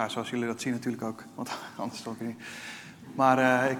Nou, 0.00 0.12
zoals 0.12 0.30
jullie 0.30 0.46
dat 0.46 0.60
zien 0.60 0.72
natuurlijk 0.72 1.02
ook, 1.02 1.24
want 1.34 1.50
anders 1.76 2.00
ik 2.00 2.26
niet. 2.26 2.36
Maar 3.14 3.38
eh, 3.38 3.70
ik 3.70 3.78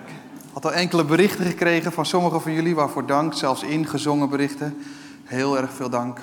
had 0.52 0.64
al 0.64 0.72
enkele 0.72 1.04
berichten 1.04 1.44
gekregen 1.44 1.92
van 1.92 2.06
sommigen 2.06 2.40
van 2.40 2.52
jullie, 2.52 2.74
waarvoor 2.74 3.06
dank. 3.06 3.34
Zelfs 3.34 3.62
ingezongen 3.62 4.28
berichten. 4.28 4.82
Heel 5.24 5.58
erg 5.58 5.72
veel 5.72 5.90
dank. 5.90 6.18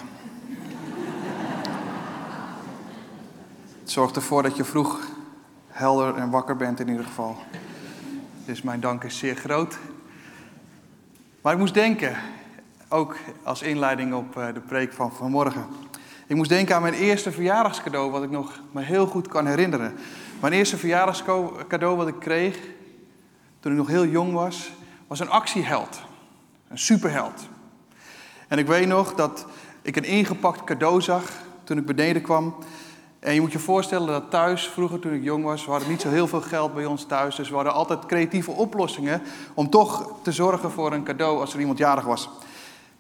Het 3.80 3.92
zorgt 3.92 4.16
ervoor 4.16 4.44
dat 4.44 4.56
je 4.56 4.64
vroeg 4.64 5.00
helder 5.68 6.16
en 6.16 6.30
wakker 6.30 6.56
bent 6.56 6.80
in 6.80 6.90
ieder 6.90 7.06
geval. 7.06 7.38
Dus 8.46 8.62
mijn 8.62 8.80
dank 8.80 9.04
is 9.04 9.18
zeer 9.18 9.36
groot. 9.36 9.78
Maar 11.42 11.54
ik 11.54 11.60
moest 11.60 11.74
denken, 11.74 12.18
ook 12.88 13.18
als 13.44 13.62
inleiding 13.62 14.14
op 14.14 14.38
eh, 14.38 14.54
de 14.54 14.60
preek 14.60 14.94
van 14.94 15.14
vanmorgen. 15.14 15.66
Ik 16.28 16.36
moest 16.36 16.50
denken 16.50 16.76
aan 16.76 16.82
mijn 16.82 16.94
eerste 16.94 17.32
verjaardagscadeau, 17.32 18.12
wat 18.12 18.24
ik 18.24 18.30
nog 18.30 18.62
me 18.72 18.82
heel 18.82 19.08
goed 19.08 19.28
kan 19.28 19.46
herinneren. 19.46 19.98
Mijn 20.40 20.54
eerste 20.54 20.78
verjaardagscadeau 20.78 21.96
wat 21.96 22.08
ik 22.08 22.20
kreeg, 22.20 22.60
toen 23.60 23.72
ik 23.72 23.78
nog 23.78 23.88
heel 23.88 24.06
jong 24.06 24.34
was, 24.34 24.72
was 25.08 25.20
een 25.20 25.30
actieheld. 25.30 26.00
Een 26.68 26.78
superheld. 26.78 27.48
En 28.48 28.58
ik 28.58 28.68
weet 28.68 28.88
nog 28.88 29.14
dat 29.14 29.46
ik 29.82 29.96
een 29.96 30.04
ingepakt 30.04 30.64
cadeau 30.64 31.02
zag 31.02 31.24
toen 31.64 31.78
ik 31.78 31.86
beneden 31.86 32.22
kwam. 32.22 32.56
En 33.20 33.34
je 33.34 33.42
moet 33.42 33.52
je 33.52 33.60
voorstellen 33.60 34.08
dat 34.08 34.30
thuis, 34.30 34.68
vroeger 34.68 35.00
toen 35.00 35.14
ik 35.14 35.24
jong 35.24 35.44
was, 35.44 35.66
we 35.66 35.72
hadden 35.72 35.90
niet 35.90 36.02
zo 36.02 36.10
heel 36.10 36.28
veel 36.28 36.42
geld 36.42 36.74
bij 36.74 36.86
ons 36.86 37.06
thuis. 37.06 37.36
Dus 37.36 37.50
we 37.50 37.56
hadden 37.56 37.74
altijd 37.74 38.06
creatieve 38.06 38.52
oplossingen 38.52 39.22
om 39.54 39.70
toch 39.70 40.14
te 40.22 40.32
zorgen 40.32 40.72
voor 40.72 40.94
een 40.94 41.04
cadeau 41.04 41.40
als 41.40 41.54
er 41.54 41.60
iemand 41.60 41.78
jarig 41.78 42.06
was. 42.06 42.30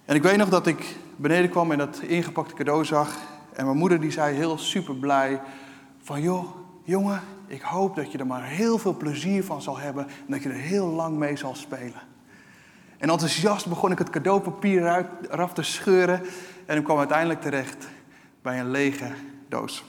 En 0.08 0.16
ik 0.16 0.24
weet 0.24 0.38
nog 0.38 0.50
dat 0.50 0.68
ik 0.68 0.96
beneden 1.16 1.50
kwam 1.50 1.72
en 1.72 1.78
dat 1.78 2.00
ingepakte 2.00 2.54
cadeau 2.54 2.86
zag. 2.86 3.18
En 3.54 3.66
mijn 3.66 3.78
moeder 3.78 4.00
die 4.00 4.12
zei 4.12 4.36
heel 4.36 4.58
super 4.58 4.96
blij 4.96 5.42
van 6.02 6.22
joh, 6.22 6.46
jongen, 6.84 7.22
ik 7.48 7.62
hoop 7.62 7.96
dat 7.96 8.12
je 8.12 8.18
er 8.18 8.28
maar 8.28 8.44
heel 8.44 8.78
veel 8.78 8.98
plezier 8.98 9.44
van 9.44 9.62
zal 9.62 9.78
hebben 9.78 10.08
en 10.08 10.32
dat 10.32 10.44
je 10.44 10.50
er 10.50 10.56
heel 10.56 10.88
lang 10.88 11.18
mee 11.18 11.36
zal 11.36 11.56
spelen. 11.56 12.02
En 12.98 13.10
enthousiast 13.10 13.68
begon 13.68 13.92
ik 13.92 13.98
het 13.98 14.10
cadeaupapier 14.10 15.08
eraf 15.30 15.54
te 15.54 15.64
scheuren 15.64 16.22
en 16.66 16.78
ik 16.78 16.84
kwam 16.84 16.98
uiteindelijk 16.98 17.42
terecht 17.42 17.88
bij 18.42 18.60
een 18.60 18.72
lege 18.72 19.12
doos. 19.50 19.84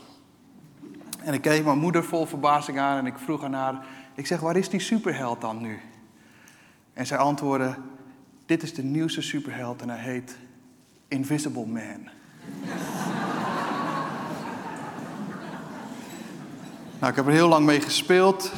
En 1.22 1.34
ik 1.34 1.40
keek 1.40 1.64
mijn 1.64 1.78
moeder 1.78 2.04
vol 2.04 2.26
verbazing 2.26 2.78
aan 2.78 2.98
en 2.98 3.06
ik 3.06 3.18
vroeg 3.18 3.44
aan 3.44 3.52
haar, 3.52 3.86
ik 4.14 4.26
zeg, 4.26 4.40
waar 4.40 4.56
is 4.56 4.68
die 4.68 4.80
superheld 4.80 5.40
dan 5.40 5.60
nu? 5.60 5.78
En 6.92 7.06
zij 7.06 7.18
antwoordde, 7.18 7.74
dit 8.48 8.62
is 8.62 8.74
de 8.74 8.82
nieuwste 8.82 9.22
superheld 9.22 9.82
en 9.82 9.88
hij 9.88 9.98
heet 9.98 10.36
Invisible 11.08 11.66
Man. 11.66 12.08
nou, 16.98 17.10
ik 17.10 17.16
heb 17.16 17.26
er 17.26 17.32
heel 17.32 17.48
lang 17.48 17.66
mee 17.66 17.80
gespeeld. 17.80 18.52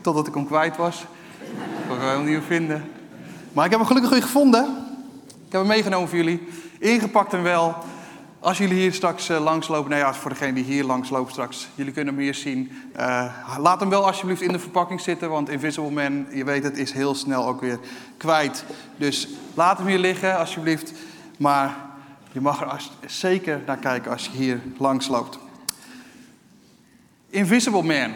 Totdat 0.00 0.26
ik 0.26 0.34
hem 0.34 0.46
kwijt 0.46 0.76
was. 0.76 1.00
Ik 1.00 1.88
kon 1.88 2.00
hem 2.00 2.24
niet 2.24 2.42
vinden. 2.46 2.84
Maar 3.52 3.64
ik 3.64 3.70
heb 3.70 3.80
hem 3.80 3.88
gelukkig 3.88 4.12
weer 4.12 4.22
gevonden. 4.22 4.64
Ik 5.26 5.52
heb 5.52 5.60
hem 5.60 5.66
meegenomen 5.66 6.08
voor 6.08 6.18
jullie. 6.18 6.48
Ingepakt 6.78 7.32
en 7.32 7.42
wel. 7.42 7.76
Als 8.40 8.58
jullie 8.58 8.78
hier 8.78 8.94
straks 8.94 9.30
uh, 9.30 9.40
langslopen, 9.42 9.90
nou 9.90 10.02
ja, 10.02 10.14
voor 10.14 10.30
degene 10.30 10.52
die 10.52 10.64
hier 10.64 10.84
langslopen 10.84 11.32
straks, 11.32 11.68
jullie 11.74 11.92
kunnen 11.92 12.14
hem 12.14 12.22
hier 12.22 12.34
zien. 12.34 12.72
Uh, 12.96 13.58
laat 13.58 13.80
hem 13.80 13.88
wel 13.88 14.06
alsjeblieft 14.06 14.42
in 14.42 14.52
de 14.52 14.58
verpakking 14.58 15.00
zitten, 15.00 15.30
want 15.30 15.48
Invisible 15.48 15.90
Man, 15.90 16.26
je 16.32 16.44
weet 16.44 16.62
het, 16.62 16.76
is 16.76 16.92
heel 16.92 17.14
snel 17.14 17.46
ook 17.46 17.60
weer 17.60 17.78
kwijt. 18.16 18.64
Dus 18.96 19.28
laat 19.54 19.78
hem 19.78 19.86
hier 19.86 19.98
liggen, 19.98 20.38
alsjeblieft. 20.38 20.92
Maar 21.38 21.76
je 22.32 22.40
mag 22.40 22.60
er 22.62 22.90
zeker 23.06 23.62
naar 23.66 23.78
kijken 23.78 24.10
als 24.10 24.24
je 24.24 24.30
hier 24.30 24.62
langsloopt. 24.76 25.38
Invisible 27.30 27.82
Man. 27.82 28.12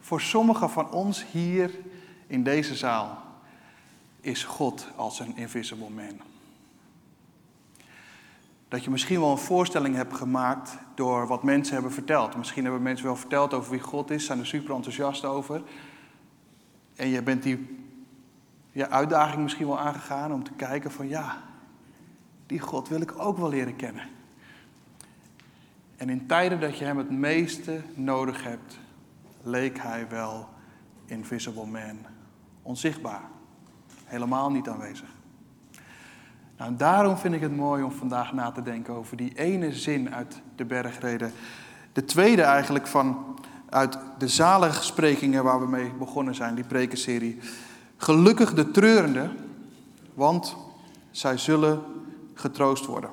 Voor 0.00 0.20
sommigen 0.20 0.70
van 0.70 0.90
ons 0.90 1.24
hier 1.30 1.70
in 2.26 2.42
deze 2.42 2.74
zaal 2.74 3.22
is 4.20 4.44
God 4.44 4.86
als 4.96 5.20
een 5.20 5.36
Invisible 5.36 5.90
Man 5.90 6.20
dat 8.68 8.84
je 8.84 8.90
misschien 8.90 9.20
wel 9.20 9.30
een 9.30 9.38
voorstelling 9.38 9.94
hebt 9.94 10.14
gemaakt 10.14 10.78
door 10.94 11.26
wat 11.26 11.42
mensen 11.42 11.74
hebben 11.74 11.92
verteld. 11.92 12.36
Misschien 12.36 12.62
hebben 12.62 12.82
mensen 12.82 13.06
wel 13.06 13.16
verteld 13.16 13.54
over 13.54 13.70
wie 13.70 13.80
God 13.80 14.10
is, 14.10 14.24
zijn 14.24 14.38
er 14.38 14.46
super 14.46 14.74
enthousiast 14.74 15.24
over. 15.24 15.62
En 16.96 17.08
je 17.08 17.22
bent 17.22 17.42
die 17.42 17.76
ja, 18.72 18.88
uitdaging 18.88 19.42
misschien 19.42 19.66
wel 19.66 19.78
aangegaan 19.78 20.32
om 20.32 20.44
te 20.44 20.52
kijken 20.52 20.90
van 20.90 21.08
ja, 21.08 21.42
die 22.46 22.60
God 22.60 22.88
wil 22.88 23.00
ik 23.00 23.18
ook 23.18 23.38
wel 23.38 23.48
leren 23.48 23.76
kennen. 23.76 24.08
En 25.96 26.08
in 26.08 26.26
tijden 26.26 26.60
dat 26.60 26.78
je 26.78 26.84
hem 26.84 26.98
het 26.98 27.10
meeste 27.10 27.82
nodig 27.94 28.44
hebt, 28.44 28.78
leek 29.42 29.78
hij 29.78 30.08
wel 30.08 30.48
invisible 31.06 31.66
man, 31.66 31.98
onzichtbaar, 32.62 33.22
helemaal 34.04 34.50
niet 34.50 34.68
aanwezig. 34.68 35.17
Nou, 36.58 36.76
daarom 36.76 37.16
vind 37.16 37.34
ik 37.34 37.40
het 37.40 37.56
mooi 37.56 37.82
om 37.82 37.92
vandaag 37.92 38.32
na 38.32 38.50
te 38.50 38.62
denken 38.62 38.94
over 38.94 39.16
die 39.16 39.32
ene 39.34 39.72
zin 39.72 40.14
uit 40.14 40.40
de 40.56 40.64
bergreden. 40.64 41.32
De 41.92 42.04
tweede 42.04 42.42
eigenlijk 42.42 42.86
van 42.86 43.38
uit 43.68 43.98
de 44.18 44.28
zalige 44.28 44.82
sprekingen 44.82 45.44
waar 45.44 45.60
we 45.60 45.66
mee 45.66 45.92
begonnen 45.98 46.34
zijn, 46.34 46.54
die 46.54 46.64
prekenserie. 46.64 47.38
Gelukkig 47.96 48.54
de 48.54 48.70
treurende, 48.70 49.30
want 50.14 50.56
zij 51.10 51.36
zullen 51.36 51.82
getroost 52.34 52.86
worden. 52.86 53.10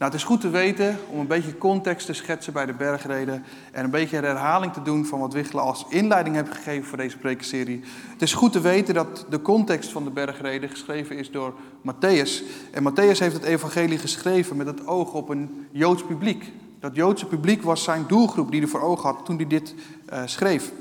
Nou, 0.00 0.12
het 0.12 0.20
is 0.20 0.26
goed 0.26 0.40
te 0.40 0.50
weten 0.50 0.98
om 1.10 1.20
een 1.20 1.26
beetje 1.26 1.58
context 1.58 2.06
te 2.06 2.12
schetsen 2.12 2.52
bij 2.52 2.66
de 2.66 2.72
bergreden 2.72 3.44
en 3.72 3.84
een 3.84 3.90
beetje 3.90 4.16
herhaling 4.16 4.72
te 4.72 4.82
doen 4.82 5.06
van 5.06 5.20
wat 5.20 5.32
Wichelen 5.32 5.64
als 5.64 5.86
inleiding 5.88 6.36
heeft 6.36 6.54
gegeven 6.54 6.88
voor 6.88 6.98
deze 6.98 7.16
prekenserie. 7.16 7.80
Het 8.12 8.22
is 8.22 8.32
goed 8.32 8.52
te 8.52 8.60
weten 8.60 8.94
dat 8.94 9.26
de 9.30 9.42
context 9.42 9.90
van 9.90 10.04
de 10.04 10.10
bergreden 10.10 10.68
geschreven 10.68 11.16
is 11.16 11.30
door 11.30 11.54
Matthäus. 11.80 12.44
En 12.70 12.90
Matthäus 12.90 13.18
heeft 13.18 13.32
het 13.32 13.42
evangelie 13.42 13.98
geschreven 13.98 14.56
met 14.56 14.66
het 14.66 14.86
oog 14.86 15.12
op 15.12 15.28
een 15.28 15.66
Joods 15.70 16.04
publiek. 16.04 16.52
Dat 16.78 16.94
Joodse 16.94 17.26
publiek 17.26 17.62
was 17.62 17.82
zijn 17.84 18.04
doelgroep 18.06 18.50
die 18.50 18.60
hij 18.60 18.68
voor 18.68 18.82
ogen 18.82 19.08
had 19.08 19.24
toen 19.24 19.36
hij 19.36 19.46
dit 19.46 19.74
uh, 20.12 20.22
schreef. 20.24 20.72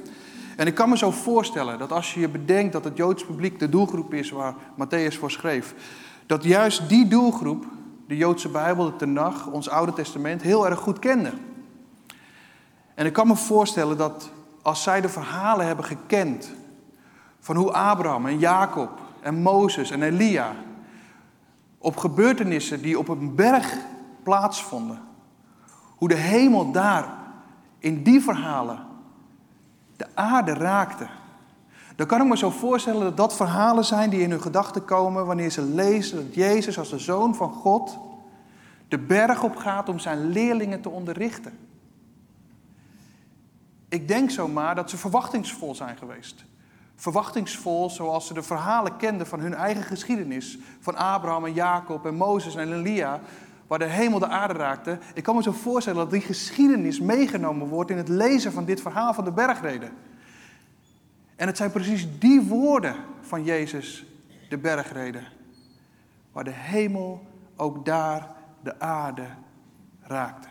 En 0.56 0.68
ik 0.68 0.75
kan 0.75 0.90
me 0.90 0.97
zo 0.97 1.12
voorstellen 1.12 1.79
dat 1.79 1.91
als 1.91 2.13
je 2.13 2.19
je 2.19 2.29
bedenkt 2.29 2.74
dat 2.74 2.84
het 2.84 2.97
Joods 2.97 3.25
publiek 3.25 3.59
de 3.59 3.69
doelgroep 3.69 4.13
is 4.13 4.29
waar 4.29 4.56
Matthäus 4.56 5.19
voor 5.19 5.31
schreef, 5.31 5.74
dat 6.25 6.44
juist 6.44 6.90
die 6.90 7.08
doelgroep 7.08 7.66
de 8.09 8.18
Joodse 8.18 8.50
Bijbel, 8.50 8.86
de 8.86 8.96
Tenach, 8.96 9.47
ons 9.47 9.70
Oude 9.70 9.94
Testament, 9.94 10.42
heel 10.42 10.70
erg 10.70 10.80
goed 10.80 11.00
kenden. 11.00 11.40
En 12.96 13.06
ik 13.06 13.14
kan 13.14 13.28
me 13.28 13.36
voorstellen 13.36 13.97
dat 13.97 14.31
als 14.62 14.84
zij 14.84 15.02
de 15.02 15.09
verhalen 15.09 15.66
hebben 15.66 15.86
gekend 15.86 16.52
van 17.40 17.56
hoe 17.56 17.74
Abraham 17.74 18.25
en 18.25 18.40
Jacob 18.40 18.90
en 19.22 19.42
Mozes 19.42 19.92
en 19.92 20.02
Elia 20.02 20.56
op 21.78 21.97
gebeurtenissen 21.97 22.81
die 22.81 23.00
op 23.00 23.08
een 23.08 23.36
berg 23.36 23.78
plaatsvonden, 24.24 25.02
hoe 25.96 26.08
de 26.08 26.16
hemel 26.16 26.72
daar 26.72 27.14
in 27.79 28.03
die 28.03 28.22
verhalen 28.22 28.85
de 29.97 30.08
aarde 30.14 30.53
raakte 30.53 31.08
dan 31.99 32.07
kan 32.07 32.22
ik 32.22 32.28
me 32.28 32.37
zo 32.37 32.49
voorstellen 32.49 33.01
dat 33.01 33.17
dat 33.17 33.35
verhalen 33.35 33.85
zijn 33.85 34.09
die 34.09 34.22
in 34.22 34.31
hun 34.31 34.41
gedachten 34.41 34.85
komen 34.85 35.25
wanneer 35.25 35.49
ze 35.49 35.61
lezen 35.61 36.25
dat 36.25 36.35
Jezus 36.35 36.79
als 36.79 36.90
de 36.90 36.99
Zoon 36.99 37.35
van 37.35 37.51
God 37.51 37.97
de 38.87 38.97
berg 38.97 39.43
op 39.43 39.55
gaat 39.55 39.90
om 39.90 39.99
zijn 39.99 40.29
leerlingen 40.29 40.81
te 40.81 40.90
onderrichten. 40.90 41.57
Ik 43.90 44.07
denk 44.07 44.29
zomaar 44.29 44.75
dat 44.75 44.90
ze 44.90 44.97
verwachtingsvol 44.97 45.75
zijn 45.75 45.97
geweest. 45.97 46.46
Verwachtingsvol 46.96 47.90
zoals 47.90 48.28
ze 48.28 48.34
de 48.34 48.43
verhalen 48.43 48.97
kenden 48.97 49.28
van 49.28 49.40
hun 49.40 49.53
eigen 49.53 49.84
geschiedenis. 49.84 50.57
Van 50.79 50.95
Abraham 50.95 51.45
en 51.45 51.53
Jacob 51.53 52.05
en 52.05 52.16
Mozes 52.16 52.55
en 52.55 52.73
Elia, 52.73 53.19
waar 53.67 53.79
de 53.79 53.85
hemel 53.85 54.19
de 54.19 54.28
aarde 54.28 54.53
raakte. 54.53 54.97
Ik 55.13 55.23
kan 55.23 55.35
me 55.35 55.43
zo 55.43 55.52
voorstellen 55.52 55.99
dat 55.99 56.11
die 56.11 56.22
geschiedenis 56.22 56.99
meegenomen 56.99 57.67
wordt 57.67 57.91
in 57.91 57.97
het 57.97 58.09
lezen 58.09 58.52
van 58.52 58.66
dit 58.66 58.81
verhaal 58.81 59.13
van 59.13 59.23
de 59.23 59.31
bergreden. 59.31 59.91
En 61.40 61.47
het 61.47 61.58
zijn 61.58 61.72
precies 61.72 62.08
die 62.20 62.41
woorden 62.41 62.96
van 63.22 63.44
Jezus, 63.44 64.06
de 64.50 64.58
bergreden, 64.58 65.28
waar 66.32 66.44
de 66.44 66.53
hemel 66.53 67.22
ook 67.56 67.86
daar 67.86 68.32
de 68.64 68.80
aarde 68.80 69.28
raakte. 70.02 70.47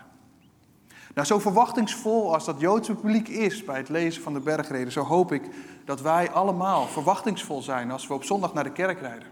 Nou, 1.14 1.26
zo 1.26 1.38
verwachtingsvol 1.38 2.34
als 2.34 2.44
dat 2.44 2.60
Joodse 2.60 2.94
publiek 2.94 3.28
is 3.28 3.64
bij 3.64 3.76
het 3.76 3.88
lezen 3.88 4.22
van 4.22 4.32
de 4.32 4.40
bergreden, 4.40 4.92
zo 4.92 5.02
hoop 5.02 5.32
ik 5.32 5.50
dat 5.84 6.00
wij 6.00 6.30
allemaal 6.30 6.86
verwachtingsvol 6.86 7.62
zijn 7.62 7.90
als 7.90 8.06
we 8.06 8.14
op 8.14 8.24
zondag 8.24 8.54
naar 8.54 8.64
de 8.64 8.72
kerk 8.72 9.00
rijden. 9.00 9.28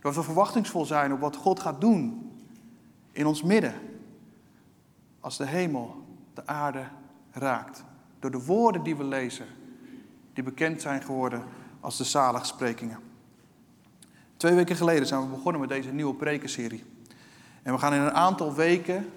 Dat 0.00 0.14
we 0.14 0.22
verwachtingsvol 0.22 0.84
zijn 0.84 1.12
op 1.12 1.20
wat 1.20 1.36
God 1.36 1.60
gaat 1.60 1.80
doen 1.80 2.32
in 3.12 3.26
ons 3.26 3.42
midden. 3.42 3.74
Als 5.20 5.36
de 5.36 5.46
hemel 5.46 6.04
de 6.34 6.46
aarde 6.46 6.84
raakt. 7.30 7.84
Door 8.18 8.30
de 8.30 8.44
woorden 8.44 8.82
die 8.82 8.96
we 8.96 9.04
lezen, 9.04 9.46
die 10.34 10.44
bekend 10.44 10.82
zijn 10.82 11.02
geworden 11.02 11.44
als 11.80 11.96
de 11.96 12.04
zaligsprekingen. 12.04 12.98
Twee 14.36 14.54
weken 14.54 14.76
geleden 14.76 15.06
zijn 15.06 15.20
we 15.20 15.26
begonnen 15.26 15.60
met 15.60 15.70
deze 15.70 15.92
nieuwe 15.92 16.14
prekenserie. 16.14 16.84
En 17.62 17.72
we 17.72 17.78
gaan 17.78 17.94
in 17.94 18.00
een 18.00 18.12
aantal 18.12 18.54
weken 18.54 19.08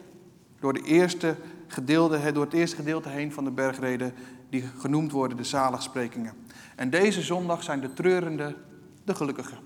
door, 0.60 0.74
de 0.74 0.84
eerste 0.84 1.36
gedeelte, 1.68 2.32
door 2.32 2.46
het 2.46 2.54
eerste 2.54 2.76
gedeelte 2.76 3.10
heen 3.10 3.32
van 3.32 3.44
de 3.44 3.52
bergreden, 3.52 4.14
die 4.50 4.64
genoemd 4.78 5.12
worden 5.12 5.38
de 5.38 5.44
zaligsprekingen. 5.44 6.34
En 6.76 6.90
deze 6.90 7.22
zondag 7.22 7.64
zijn 7.64 7.80
de 7.80 7.94
treurende 7.94 8.56
de 9.04 9.16
gelukkigen, 9.16 9.58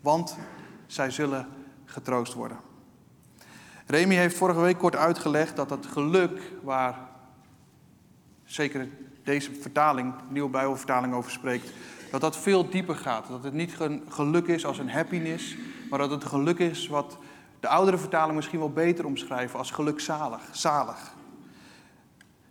want 0.00 0.36
zij 0.86 1.10
zullen 1.10 1.48
getroost 1.84 2.32
worden. 2.34 2.56
Remy 3.86 4.14
heeft 4.14 4.36
vorige 4.36 4.60
week 4.60 4.78
kort 4.78 4.96
uitgelegd 4.96 5.56
dat 5.56 5.70
het 5.70 5.86
geluk 5.86 6.52
waar 6.62 6.98
zeker 8.44 8.88
deze 9.26 9.54
vertaling, 9.60 10.14
nieuwe 10.28 10.50
Bijbelvertaling 10.50 11.14
over 11.14 11.30
spreekt, 11.30 11.72
dat 12.10 12.20
dat 12.20 12.36
veel 12.36 12.70
dieper 12.70 12.94
gaat. 12.94 13.28
Dat 13.28 13.44
het 13.44 13.52
niet 13.52 13.76
geluk 14.08 14.46
is 14.46 14.66
als 14.66 14.78
een 14.78 14.90
happiness, 14.90 15.56
maar 15.90 15.98
dat 15.98 16.10
het 16.10 16.24
geluk 16.24 16.58
is 16.58 16.88
wat 16.88 17.18
de 17.60 17.68
oudere 17.68 17.98
vertaling 17.98 18.36
misschien 18.36 18.58
wel 18.58 18.72
beter 18.72 19.04
omschrijven 19.04 19.58
als 19.58 19.70
gelukzalig, 19.70 20.40
zalig. 20.52 21.14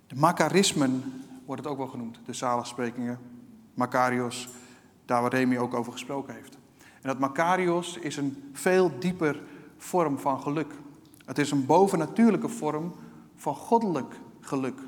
De 0.08 0.16
Makarismen 0.16 1.24
wordt 1.46 1.64
het 1.64 1.72
ook 1.72 1.78
wel 1.78 1.88
genoemd, 1.88 2.20
de 2.26 2.34
zaligsprekingen. 2.34 3.20
Makarios, 3.74 4.50
daar 5.06 5.22
waar 5.22 5.34
Remy 5.34 5.58
ook 5.58 5.74
over 5.74 5.92
gesproken 5.92 6.34
heeft. 6.34 6.58
En 6.82 7.12
dat 7.12 7.20
Makarios 7.20 7.98
is 7.98 8.18
een 8.18 8.50
veel 8.54 9.00
dieper 9.00 9.42
vorm 9.78 10.20
van 10.20 10.42
geluk. 10.42 10.74
Het 11.26 11.38
is 11.38 11.52
een 11.52 11.66
bovennatuurlijke 11.66 12.50
vorm 12.50 12.96
van 13.36 13.56
goddelijk 13.56 14.16
geluk. 14.42 14.80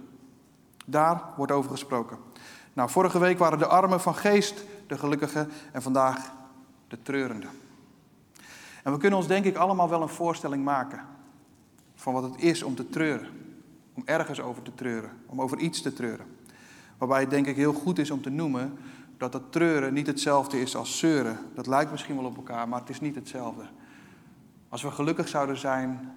Daar 0.89 1.23
wordt 1.35 1.51
over 1.51 1.71
gesproken. 1.71 2.17
Nou, 2.73 2.89
vorige 2.89 3.19
week 3.19 3.37
waren 3.37 3.59
de 3.59 3.65
armen 3.65 4.01
van 4.01 4.15
geest 4.15 4.63
de 4.87 4.97
gelukkige 4.97 5.47
en 5.71 5.81
vandaag 5.81 6.31
de 6.87 7.01
treurende. 7.01 7.47
En 8.83 8.91
we 8.91 8.97
kunnen 8.97 9.19
ons 9.19 9.27
denk 9.27 9.45
ik 9.45 9.55
allemaal 9.55 9.89
wel 9.89 10.01
een 10.01 10.09
voorstelling 10.09 10.63
maken 10.63 10.99
van 11.95 12.13
wat 12.13 12.23
het 12.23 12.41
is 12.41 12.63
om 12.63 12.75
te 12.75 12.89
treuren. 12.89 13.27
Om 13.93 14.01
ergens 14.05 14.41
over 14.41 14.61
te 14.61 14.75
treuren, 14.75 15.11
om 15.25 15.41
over 15.41 15.57
iets 15.57 15.81
te 15.81 15.93
treuren. 15.93 16.25
Waarbij 16.97 17.19
het 17.19 17.29
denk 17.29 17.47
ik 17.47 17.55
heel 17.55 17.73
goed 17.73 17.99
is 17.99 18.11
om 18.11 18.21
te 18.21 18.29
noemen 18.29 18.77
dat 19.17 19.31
dat 19.31 19.51
treuren 19.51 19.93
niet 19.93 20.07
hetzelfde 20.07 20.61
is 20.61 20.75
als 20.75 20.99
zeuren. 20.99 21.39
Dat 21.53 21.67
lijkt 21.67 21.91
misschien 21.91 22.15
wel 22.15 22.25
op 22.25 22.37
elkaar, 22.37 22.67
maar 22.67 22.79
het 22.79 22.89
is 22.89 23.01
niet 23.01 23.15
hetzelfde. 23.15 23.63
Als 24.69 24.81
we 24.81 24.91
gelukkig 24.91 25.27
zouden 25.27 25.57
zijn 25.57 26.15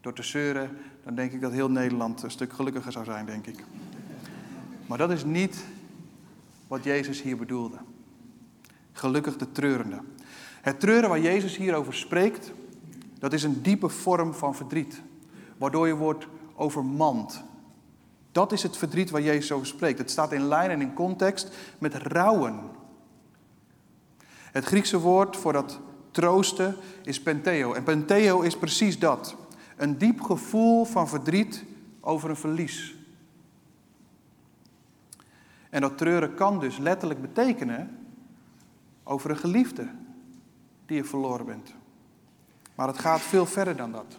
door 0.00 0.12
te 0.12 0.22
zeuren, 0.22 0.76
dan 1.04 1.14
denk 1.14 1.32
ik 1.32 1.40
dat 1.40 1.52
heel 1.52 1.70
Nederland 1.70 2.22
een 2.22 2.30
stuk 2.30 2.52
gelukkiger 2.52 2.92
zou 2.92 3.04
zijn, 3.04 3.26
denk 3.26 3.46
ik. 3.46 3.64
Maar 4.86 4.98
dat 4.98 5.10
is 5.10 5.24
niet 5.24 5.64
wat 6.68 6.84
Jezus 6.84 7.22
hier 7.22 7.36
bedoelde. 7.36 7.76
Gelukkig 8.92 9.36
de 9.36 9.52
treurende. 9.52 10.00
Het 10.60 10.80
treuren 10.80 11.08
waar 11.08 11.20
Jezus 11.20 11.56
hier 11.56 11.74
over 11.74 11.94
spreekt, 11.94 12.52
dat 13.18 13.32
is 13.32 13.42
een 13.42 13.62
diepe 13.62 13.88
vorm 13.88 14.34
van 14.34 14.54
verdriet. 14.54 15.02
Waardoor 15.56 15.86
je 15.86 15.94
wordt 15.94 16.26
overmand. 16.54 17.42
Dat 18.32 18.52
is 18.52 18.62
het 18.62 18.76
verdriet 18.76 19.10
waar 19.10 19.22
Jezus 19.22 19.52
over 19.52 19.66
spreekt. 19.66 19.98
Het 19.98 20.10
staat 20.10 20.32
in 20.32 20.48
lijn 20.48 20.70
en 20.70 20.80
in 20.80 20.94
context 20.94 21.48
met 21.78 21.94
rouwen. 21.94 22.60
Het 24.52 24.64
Griekse 24.64 24.98
woord 24.98 25.36
voor 25.36 25.52
dat 25.52 25.78
troosten 26.10 26.76
is 27.02 27.22
penteo. 27.22 27.72
En 27.72 27.82
penteo 27.82 28.40
is 28.40 28.56
precies 28.56 28.98
dat. 28.98 29.36
Een 29.80 29.98
diep 29.98 30.20
gevoel 30.20 30.84
van 30.84 31.08
verdriet 31.08 31.64
over 32.00 32.30
een 32.30 32.36
verlies. 32.36 32.94
En 35.70 35.80
dat 35.80 35.98
treuren 35.98 36.34
kan 36.34 36.60
dus 36.60 36.78
letterlijk 36.78 37.20
betekenen 37.20 37.98
over 39.02 39.30
een 39.30 39.36
geliefde 39.36 39.88
die 40.86 40.96
je 40.96 41.04
verloren 41.04 41.46
bent. 41.46 41.74
Maar 42.74 42.86
het 42.86 42.98
gaat 42.98 43.20
veel 43.20 43.46
verder 43.46 43.76
dan 43.76 43.92
dat. 43.92 44.18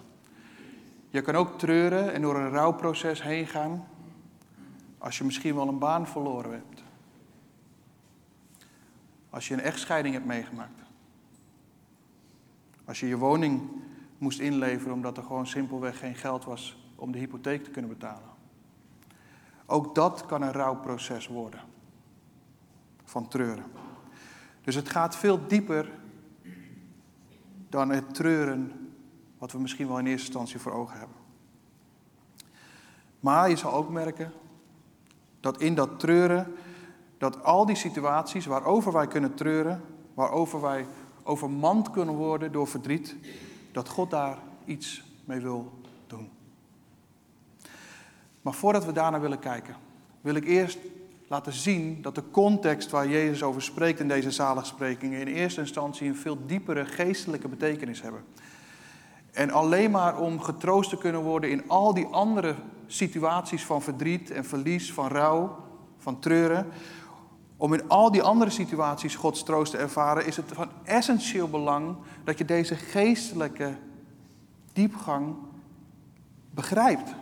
Je 1.10 1.22
kan 1.22 1.36
ook 1.36 1.60
treuren 1.60 2.14
en 2.14 2.22
door 2.22 2.36
een 2.36 2.50
rouwproces 2.50 3.24
heen 3.24 3.48
gaan 3.48 3.88
als 4.98 5.18
je 5.18 5.24
misschien 5.24 5.56
wel 5.56 5.68
een 5.68 5.80
baan 5.80 6.08
verloren 6.08 6.52
hebt. 6.52 6.84
Als 9.30 9.48
je 9.48 9.54
een 9.54 9.62
echtscheiding 9.62 10.14
hebt 10.14 10.26
meegemaakt. 10.26 10.82
Als 12.86 13.00
je 13.00 13.08
je 13.08 13.18
woning 13.18 13.70
moest 14.22 14.40
inleveren 14.40 14.94
omdat 14.94 15.18
er 15.18 15.24
gewoon 15.24 15.48
simpelweg 15.48 16.00
geen 16.00 16.16
geld 16.16 16.46
was 16.46 16.78
om 16.96 17.12
de 17.12 17.18
hypotheek 17.18 17.64
te 17.64 17.70
kunnen 17.70 17.92
betalen. 17.92 18.30
Ook 19.66 19.96
dat 19.96 20.26
kan 20.26 20.42
een 20.42 20.52
rouwproces 20.52 21.28
worden 21.28 21.60
van 23.04 23.28
treuren. 23.28 23.66
Dus 24.64 24.76
het 24.76 24.90
gaat 24.90 25.16
veel 25.16 25.48
dieper 25.48 25.90
dan 27.70 27.90
het 27.90 28.14
treuren 28.14 28.90
wat 29.38 29.52
we 29.52 29.60
misschien 29.60 29.88
wel 29.88 30.00
in 30.00 30.06
eerste 30.06 30.26
instantie 30.26 30.60
voor 30.60 30.72
ogen 30.72 30.98
hebben. 30.98 31.18
Maar 33.20 33.50
je 33.50 33.56
zal 33.56 33.74
ook 33.74 33.90
merken 33.90 34.32
dat 35.40 35.62
in 35.62 35.76
dat 35.76 36.00
treuren, 36.00 36.56
dat 37.18 37.44
al 37.44 37.66
die 37.66 37.76
situaties 37.76 38.46
waarover 38.46 38.92
wij 38.92 39.08
kunnen 39.08 39.34
treuren, 39.34 39.82
waarover 40.14 40.62
wij 40.62 40.86
overmand 41.24 41.90
kunnen 41.90 42.16
worden 42.16 42.52
door 42.52 42.68
verdriet, 42.68 43.16
dat 43.72 43.90
God 43.90 44.10
daar 44.10 44.38
iets 44.66 45.04
mee 45.26 45.40
wil 45.40 45.72
doen. 46.08 46.30
Maar 48.42 48.54
voordat 48.54 48.86
we 48.86 48.92
daarnaar 48.92 49.22
willen 49.22 49.40
kijken, 49.40 49.76
wil 50.22 50.36
ik 50.36 50.46
eerst 50.46 50.78
laten 51.28 51.54
zien 51.54 52.02
dat 52.02 52.16
de 52.16 52.24
context 52.32 52.90
waar 52.90 53.08
Jezus 53.08 53.44
over 53.44 53.62
spreekt 53.62 54.00
in 54.00 54.08
deze 54.08 54.32
zaligsprekingen 54.32 55.20
in 55.20 55.28
eerste 55.28 55.60
instantie 55.62 56.08
een 56.08 56.16
veel 56.16 56.46
diepere 56.46 56.86
geestelijke 56.86 57.48
betekenis 57.48 58.02
hebben. 58.02 58.24
En 59.32 59.52
alleen 59.52 59.92
maar 59.92 60.20
om 60.20 60.40
getroost 60.40 60.90
te 60.90 60.98
kunnen 60.98 61.22
worden 61.22 61.50
in 61.50 61.70
al 61.70 61.94
die 61.94 62.06
andere 62.06 62.56
situaties 62.88 63.66
van 63.66 63.82
verdriet 63.82 64.32
en 64.32 64.46
verlies, 64.46 64.94
van 64.94 65.08
rouw, 65.08 65.58
van 65.98 66.20
treuren, 66.20 66.68
om 67.62 67.74
in 67.74 67.90
al 67.90 68.12
die 68.12 68.22
andere 68.22 68.52
situaties 68.52 69.16
Gods 69.16 69.44
troost 69.44 69.72
te 69.72 69.78
ervaren, 69.78 70.26
is 70.26 70.36
het 70.36 70.46
van 70.54 70.70
essentieel 70.84 71.50
belang 71.50 71.96
dat 72.24 72.38
je 72.38 72.46
deze 72.46 72.76
geestelijke 72.76 73.78
diepgang 74.74 75.36
begrijpt. 76.52 77.14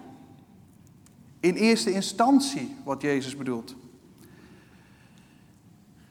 In 1.39 1.55
eerste 1.55 1.91
instantie 1.91 2.75
wat 2.83 3.01
Jezus 3.01 3.35
bedoelt. 3.35 3.75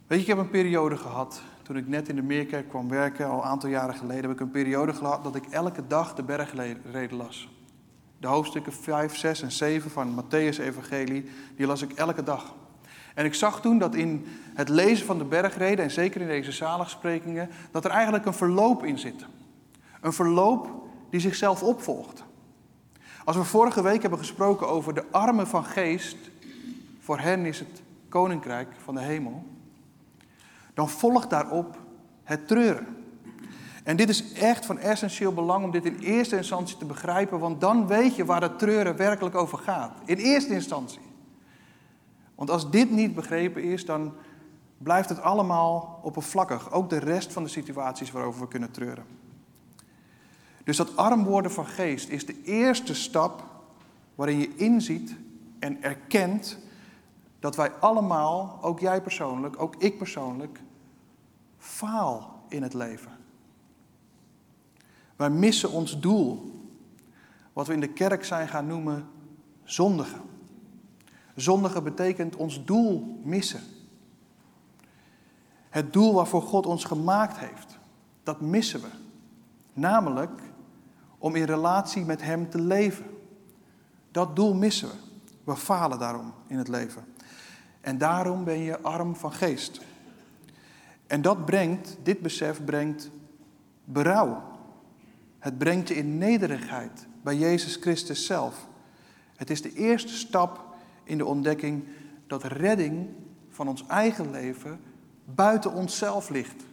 Weet 0.06 0.18
je, 0.18 0.25
ik 0.25 0.26
heb 0.26 0.38
een 0.38 0.50
periode 0.50 0.97
gehad, 0.97 1.40
toen 1.62 1.76
ik 1.76 1.88
net 1.88 2.08
in 2.08 2.16
de 2.16 2.23
Meerkerk 2.23 2.68
kwam 2.68 2.88
werken, 2.88 3.28
al 3.28 3.38
een 3.38 3.49
aantal 3.49 3.68
jaren 3.68 3.94
geleden, 3.94 4.23
heb 4.23 4.32
ik 4.32 4.40
een 4.40 4.50
periode 4.50 4.92
gehad 4.94 5.25
dat 5.25 5.35
ik 5.35 5.47
elke 5.50 5.87
dag 5.87 6.14
de 6.14 6.23
bergreden 6.23 7.16
las. 7.16 7.49
De 8.18 8.26
hoofdstukken 8.26 8.73
5, 8.73 9.16
6 9.16 9.42
en 9.42 9.52
7 9.52 9.90
van 9.90 10.25
Matthäus 10.25 10.58
Evangelie, 10.58 11.30
die 11.56 11.66
las 11.66 11.82
ik 11.82 11.92
elke 11.92 12.23
dag. 12.23 12.54
En 13.18 13.25
ik 13.25 13.34
zag 13.34 13.60
toen 13.60 13.78
dat 13.78 13.94
in 13.94 14.26
het 14.54 14.68
lezen 14.68 15.06
van 15.06 15.18
de 15.18 15.25
bergreden, 15.25 15.84
en 15.84 15.90
zeker 15.90 16.20
in 16.20 16.26
deze 16.26 16.52
zaligsprekingen, 16.52 17.50
dat 17.70 17.84
er 17.84 17.90
eigenlijk 17.90 18.26
een 18.26 18.34
verloop 18.34 18.84
in 18.84 18.98
zit. 18.98 19.26
Een 20.00 20.12
verloop 20.12 20.68
die 21.10 21.20
zichzelf 21.20 21.62
opvolgt. 21.62 22.25
Als 23.25 23.37
we 23.37 23.44
vorige 23.44 23.82
week 23.82 24.00
hebben 24.00 24.18
gesproken 24.18 24.68
over 24.68 24.94
de 24.94 25.04
armen 25.10 25.46
van 25.46 25.64
geest, 25.64 26.16
voor 27.00 27.18
hen 27.18 27.46
is 27.46 27.58
het 27.58 27.82
koninkrijk 28.08 28.68
van 28.82 28.94
de 28.94 29.00
hemel, 29.00 29.44
dan 30.75 30.88
volgt 30.88 31.30
daarop 31.30 31.76
het 32.25 32.48
treuren. 32.48 32.87
En 33.84 33.96
dit 33.96 34.08
is 34.08 34.32
echt 34.32 34.66
van 34.66 34.78
essentieel 34.78 35.32
belang 35.34 35.64
om 35.64 35.70
dit 35.70 35.84
in 35.84 35.98
eerste 35.98 36.37
instantie 36.37 36.76
te 36.76 36.84
begrijpen, 36.84 37.38
want 37.38 37.60
dan 37.60 37.87
weet 37.87 38.16
je 38.16 38.25
waar 38.25 38.42
het 38.42 38.58
treuren 38.58 38.96
werkelijk 38.96 39.34
over 39.34 39.58
gaat. 39.58 39.92
In 40.04 40.16
eerste 40.16 40.52
instantie. 40.52 41.08
Want 42.38 42.50
als 42.50 42.71
dit 42.71 42.90
niet 42.90 43.14
begrepen 43.14 43.62
is, 43.62 43.85
dan 43.85 44.12
blijft 44.76 45.09
het 45.09 45.21
allemaal 45.21 46.00
oppervlakkig. 46.02 46.73
Ook 46.73 46.90
de 46.90 46.99
rest 46.99 47.33
van 47.33 47.42
de 47.42 47.49
situaties 47.49 48.11
waarover 48.11 48.40
we 48.40 48.49
kunnen 48.49 48.71
treuren. 48.71 49.04
Dus 50.64 50.76
dat 50.76 50.97
arm 50.97 51.25
worden 51.25 51.50
van 51.50 51.66
geest 51.66 52.09
is 52.09 52.26
de 52.26 52.42
eerste 52.42 52.95
stap 52.95 53.45
waarin 54.14 54.38
je 54.38 54.57
inziet 54.57 55.16
en 55.59 55.83
erkent 55.83 56.59
dat 57.38 57.57
wij 57.57 57.73
allemaal, 57.73 58.59
ook 58.62 58.80
jij 58.80 59.02
persoonlijk, 59.02 59.62
ook 59.62 59.76
ik 59.76 59.99
persoonlijk, 59.99 60.61
faal 61.59 62.42
in 62.49 62.62
het 62.62 62.75
leven. 62.75 63.12
Wij 65.16 65.30
missen 65.30 65.71
ons 65.71 66.00
doel. 66.00 66.57
wat 67.52 67.66
we 67.66 67.73
in 67.73 67.80
de 67.80 67.92
kerk 67.92 68.25
zijn 68.25 68.49
gaan 68.49 68.66
noemen 68.66 69.09
zondigen. 69.64 70.27
Zondigen 71.40 71.85
betekent 71.85 72.37
ons 72.37 72.64
doel 72.64 73.21
missen. 73.23 73.61
Het 75.68 75.92
doel 75.92 76.14
waarvoor 76.14 76.42
God 76.42 76.66
ons 76.66 76.85
gemaakt 76.85 77.38
heeft, 77.38 77.78
dat 78.23 78.40
missen 78.40 78.80
we. 78.80 78.88
Namelijk 79.73 80.40
om 81.18 81.35
in 81.35 81.45
relatie 81.45 82.04
met 82.04 82.23
Hem 82.23 82.50
te 82.50 82.61
leven. 82.61 83.04
Dat 84.11 84.37
doel 84.37 84.54
missen 84.54 84.88
we. 84.88 84.95
We 85.45 85.57
falen 85.57 85.99
daarom 85.99 86.33
in 86.47 86.59
het 86.59 86.68
leven. 86.68 87.04
En 87.80 87.99
daarom 87.99 88.45
ben 88.45 88.59
je 88.59 88.80
arm 88.80 89.16
van 89.16 89.33
geest. 89.33 89.80
En 91.07 91.23
dat 91.23 91.45
brengt, 91.45 91.97
dit 92.02 92.21
besef 92.21 92.64
brengt 92.64 93.11
berouw. 93.85 94.42
Het 95.38 95.59
brengt 95.59 95.88
je 95.88 95.95
in 95.95 96.18
nederigheid 96.18 97.07
bij 97.23 97.37
Jezus 97.37 97.76
Christus 97.76 98.26
zelf. 98.26 98.66
Het 99.37 99.50
is 99.50 99.62
de 99.62 99.73
eerste 99.73 100.12
stap 100.12 100.67
in 101.09 101.19
de 101.19 101.25
ontdekking 101.25 101.85
dat 102.27 102.45
redding 102.45 103.07
van 103.49 103.69
ons 103.69 103.87
eigen 103.87 104.31
leven 104.31 104.81
buiten 105.25 105.73
onszelf 105.73 106.29
ligt. 106.29 106.65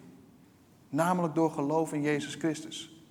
Namelijk 0.89 1.35
door 1.35 1.51
geloof 1.51 1.93
in 1.93 2.01
Jezus 2.01 2.35
Christus. 2.35 3.03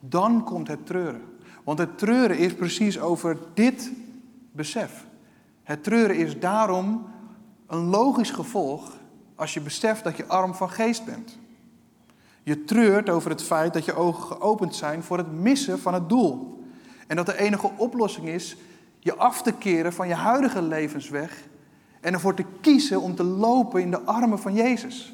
Dan 0.00 0.44
komt 0.44 0.68
het 0.68 0.86
treuren. 0.86 1.22
Want 1.64 1.78
het 1.78 1.98
treuren 1.98 2.38
is 2.38 2.54
precies 2.54 3.00
over 3.00 3.38
dit 3.54 3.92
besef. 4.52 5.06
Het 5.62 5.84
treuren 5.84 6.16
is 6.16 6.38
daarom 6.38 7.06
een 7.66 7.84
logisch 7.84 8.30
gevolg 8.30 8.96
als 9.34 9.54
je 9.54 9.60
beseft 9.60 10.04
dat 10.04 10.16
je 10.16 10.26
arm 10.26 10.54
van 10.54 10.70
geest 10.70 11.04
bent. 11.04 11.38
Je 12.42 12.64
treurt 12.64 13.08
over 13.08 13.30
het 13.30 13.42
feit 13.42 13.72
dat 13.72 13.84
je 13.84 13.94
ogen 13.94 14.22
geopend 14.22 14.74
zijn 14.74 15.02
voor 15.02 15.18
het 15.18 15.32
missen 15.32 15.78
van 15.78 15.94
het 15.94 16.08
doel. 16.08 16.62
En 17.06 17.16
dat 17.16 17.26
de 17.26 17.38
enige 17.38 17.70
oplossing 17.76 18.28
is 18.28 18.56
je 19.08 19.16
af 19.16 19.42
te 19.42 19.52
keren 19.52 19.92
van 19.92 20.08
je 20.08 20.14
huidige 20.14 20.62
levensweg 20.62 21.48
en 22.00 22.12
ervoor 22.12 22.34
te 22.34 22.44
kiezen 22.60 23.00
om 23.00 23.14
te 23.14 23.24
lopen 23.24 23.80
in 23.80 23.90
de 23.90 24.00
armen 24.00 24.38
van 24.38 24.54
Jezus. 24.54 25.12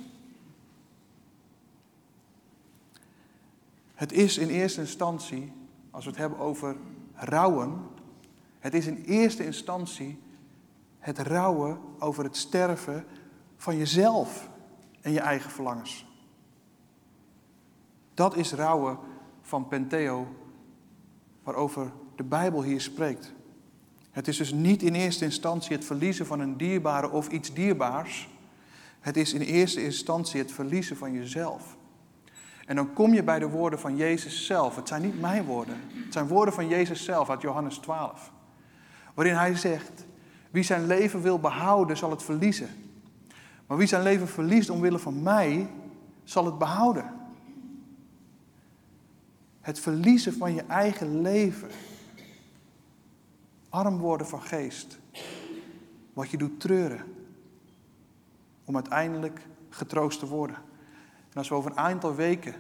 Het 3.94 4.12
is 4.12 4.38
in 4.38 4.48
eerste 4.48 4.80
instantie, 4.80 5.52
als 5.90 6.04
we 6.04 6.10
het 6.10 6.18
hebben 6.18 6.38
over 6.38 6.76
rouwen, 7.14 7.82
het 8.58 8.74
is 8.74 8.86
in 8.86 9.02
eerste 9.06 9.44
instantie 9.44 10.18
het 10.98 11.18
rouwen 11.18 11.78
over 11.98 12.24
het 12.24 12.36
sterven 12.36 13.04
van 13.56 13.76
jezelf 13.76 14.50
en 15.00 15.12
je 15.12 15.20
eigen 15.20 15.50
verlangens. 15.50 16.06
Dat 18.14 18.36
is 18.36 18.52
rouwen 18.52 18.98
van 19.40 19.68
Penteo, 19.68 20.26
waarover 21.42 21.92
de 22.16 22.24
Bijbel 22.24 22.62
hier 22.62 22.80
spreekt. 22.80 23.32
Het 24.14 24.28
is 24.28 24.36
dus 24.36 24.52
niet 24.52 24.82
in 24.82 24.94
eerste 24.94 25.24
instantie 25.24 25.76
het 25.76 25.84
verliezen 25.84 26.26
van 26.26 26.40
een 26.40 26.56
dierbare 26.56 27.10
of 27.10 27.28
iets 27.28 27.52
dierbaars. 27.52 28.28
Het 29.00 29.16
is 29.16 29.32
in 29.32 29.40
eerste 29.40 29.84
instantie 29.84 30.40
het 30.40 30.52
verliezen 30.52 30.96
van 30.96 31.12
jezelf. 31.12 31.76
En 32.66 32.76
dan 32.76 32.92
kom 32.92 33.14
je 33.14 33.22
bij 33.22 33.38
de 33.38 33.48
woorden 33.48 33.78
van 33.78 33.96
Jezus 33.96 34.46
zelf. 34.46 34.76
Het 34.76 34.88
zijn 34.88 35.02
niet 35.02 35.20
mijn 35.20 35.44
woorden. 35.44 35.76
Het 36.04 36.12
zijn 36.12 36.26
woorden 36.26 36.54
van 36.54 36.68
Jezus 36.68 37.04
zelf 37.04 37.30
uit 37.30 37.40
Johannes 37.40 37.76
12. 37.76 38.32
Waarin 39.14 39.34
hij 39.34 39.56
zegt: 39.56 40.04
Wie 40.50 40.62
zijn 40.62 40.86
leven 40.86 41.22
wil 41.22 41.38
behouden, 41.38 41.96
zal 41.96 42.10
het 42.10 42.22
verliezen. 42.22 42.68
Maar 43.66 43.76
wie 43.76 43.86
zijn 43.86 44.02
leven 44.02 44.28
verliest 44.28 44.70
omwille 44.70 44.98
van 44.98 45.22
mij, 45.22 45.70
zal 46.24 46.44
het 46.44 46.58
behouden. 46.58 47.12
Het 49.60 49.80
verliezen 49.80 50.32
van 50.32 50.54
je 50.54 50.62
eigen 50.62 51.20
leven. 51.20 51.68
Arm 53.74 53.98
worden 53.98 54.26
van 54.26 54.42
geest. 54.42 54.98
Wat 56.12 56.30
je 56.30 56.36
doet 56.36 56.60
treuren. 56.60 57.04
Om 58.64 58.74
uiteindelijk 58.74 59.46
getroost 59.68 60.18
te 60.18 60.26
worden. 60.26 60.56
En 61.30 61.34
als 61.34 61.48
we 61.48 61.54
over 61.54 61.70
een 61.70 61.76
aantal 61.76 62.14
weken 62.14 62.54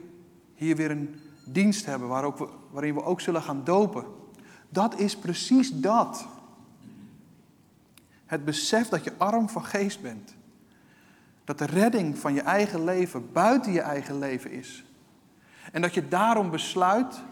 hier 0.54 0.76
weer 0.76 0.90
een 0.90 1.20
dienst 1.44 1.86
hebben 1.86 2.08
waar 2.08 2.24
ook 2.24 2.52
waarin 2.70 2.94
we 2.94 3.02
ook 3.02 3.20
zullen 3.20 3.42
gaan 3.42 3.64
dopen. 3.64 4.04
Dat 4.68 4.98
is 4.98 5.16
precies 5.16 5.72
dat. 5.72 6.26
Het 8.26 8.44
besef 8.44 8.88
dat 8.88 9.04
je 9.04 9.12
arm 9.16 9.48
van 9.48 9.64
geest 9.64 10.02
bent. 10.02 10.34
Dat 11.44 11.58
de 11.58 11.66
redding 11.66 12.18
van 12.18 12.34
je 12.34 12.42
eigen 12.42 12.84
leven 12.84 13.32
buiten 13.32 13.72
je 13.72 13.80
eigen 13.80 14.18
leven 14.18 14.50
is. 14.50 14.84
En 15.72 15.82
dat 15.82 15.94
je 15.94 16.08
daarom 16.08 16.50
besluit 16.50 17.22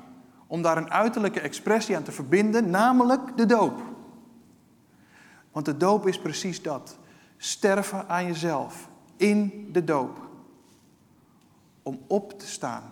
om 0.53 0.63
daar 0.63 0.77
een 0.77 0.91
uiterlijke 0.91 1.41
expressie 1.41 1.97
aan 1.97 2.03
te 2.03 2.13
verbinden, 2.13 2.71
namelijk 2.71 3.37
de 3.37 3.47
doop. 3.47 3.83
Want 5.53 5.67
de 5.67 5.77
doop 5.77 6.07
is 6.07 6.19
precies 6.19 6.63
dat. 6.63 6.99
Sterven 7.37 8.09
aan 8.09 8.27
jezelf 8.27 8.89
in 9.17 9.69
de 9.73 9.85
doop. 9.85 10.29
Om 11.83 12.01
op 12.07 12.39
te 12.39 12.47
staan 12.47 12.83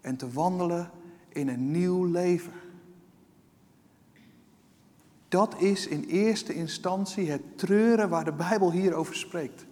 en 0.00 0.16
te 0.16 0.32
wandelen 0.32 0.90
in 1.28 1.48
een 1.48 1.70
nieuw 1.70 2.04
leven. 2.04 2.52
Dat 5.28 5.54
is 5.58 5.86
in 5.86 6.04
eerste 6.04 6.54
instantie 6.54 7.30
het 7.30 7.58
treuren 7.58 8.08
waar 8.08 8.24
de 8.24 8.32
Bijbel 8.32 8.72
hier 8.72 8.94
over 8.94 9.16
spreekt. 9.16 9.66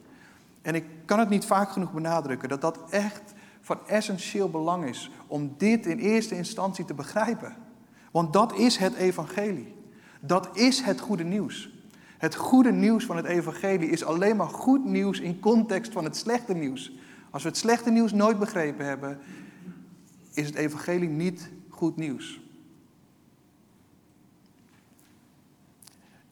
En 0.62 0.74
ik 0.74 0.84
kan 1.04 1.18
het 1.18 1.28
niet 1.28 1.44
vaak 1.44 1.70
genoeg 1.70 1.92
benadrukken 1.92 2.48
dat 2.48 2.60
dat 2.60 2.78
echt 2.90 3.33
van 3.64 3.86
essentieel 3.86 4.50
belang 4.50 4.84
is 4.84 5.10
om 5.26 5.54
dit 5.56 5.86
in 5.86 5.98
eerste 5.98 6.36
instantie 6.36 6.84
te 6.84 6.94
begrijpen. 6.94 7.56
Want 8.10 8.32
dat 8.32 8.54
is 8.54 8.76
het 8.76 8.94
evangelie. 8.94 9.74
Dat 10.20 10.56
is 10.56 10.80
het 10.80 11.00
goede 11.00 11.24
nieuws. 11.24 11.72
Het 12.18 12.34
goede 12.34 12.72
nieuws 12.72 13.04
van 13.04 13.16
het 13.16 13.26
evangelie 13.26 13.88
is 13.88 14.04
alleen 14.04 14.36
maar 14.36 14.48
goed 14.48 14.84
nieuws 14.84 15.20
in 15.20 15.40
context 15.40 15.92
van 15.92 16.04
het 16.04 16.16
slechte 16.16 16.54
nieuws. 16.54 16.92
Als 17.30 17.42
we 17.42 17.48
het 17.48 17.58
slechte 17.58 17.90
nieuws 17.90 18.12
nooit 18.12 18.38
begrepen 18.38 18.86
hebben, 18.86 19.18
is 20.32 20.46
het 20.46 20.54
evangelie 20.54 21.08
niet 21.08 21.50
goed 21.68 21.96
nieuws. 21.96 22.40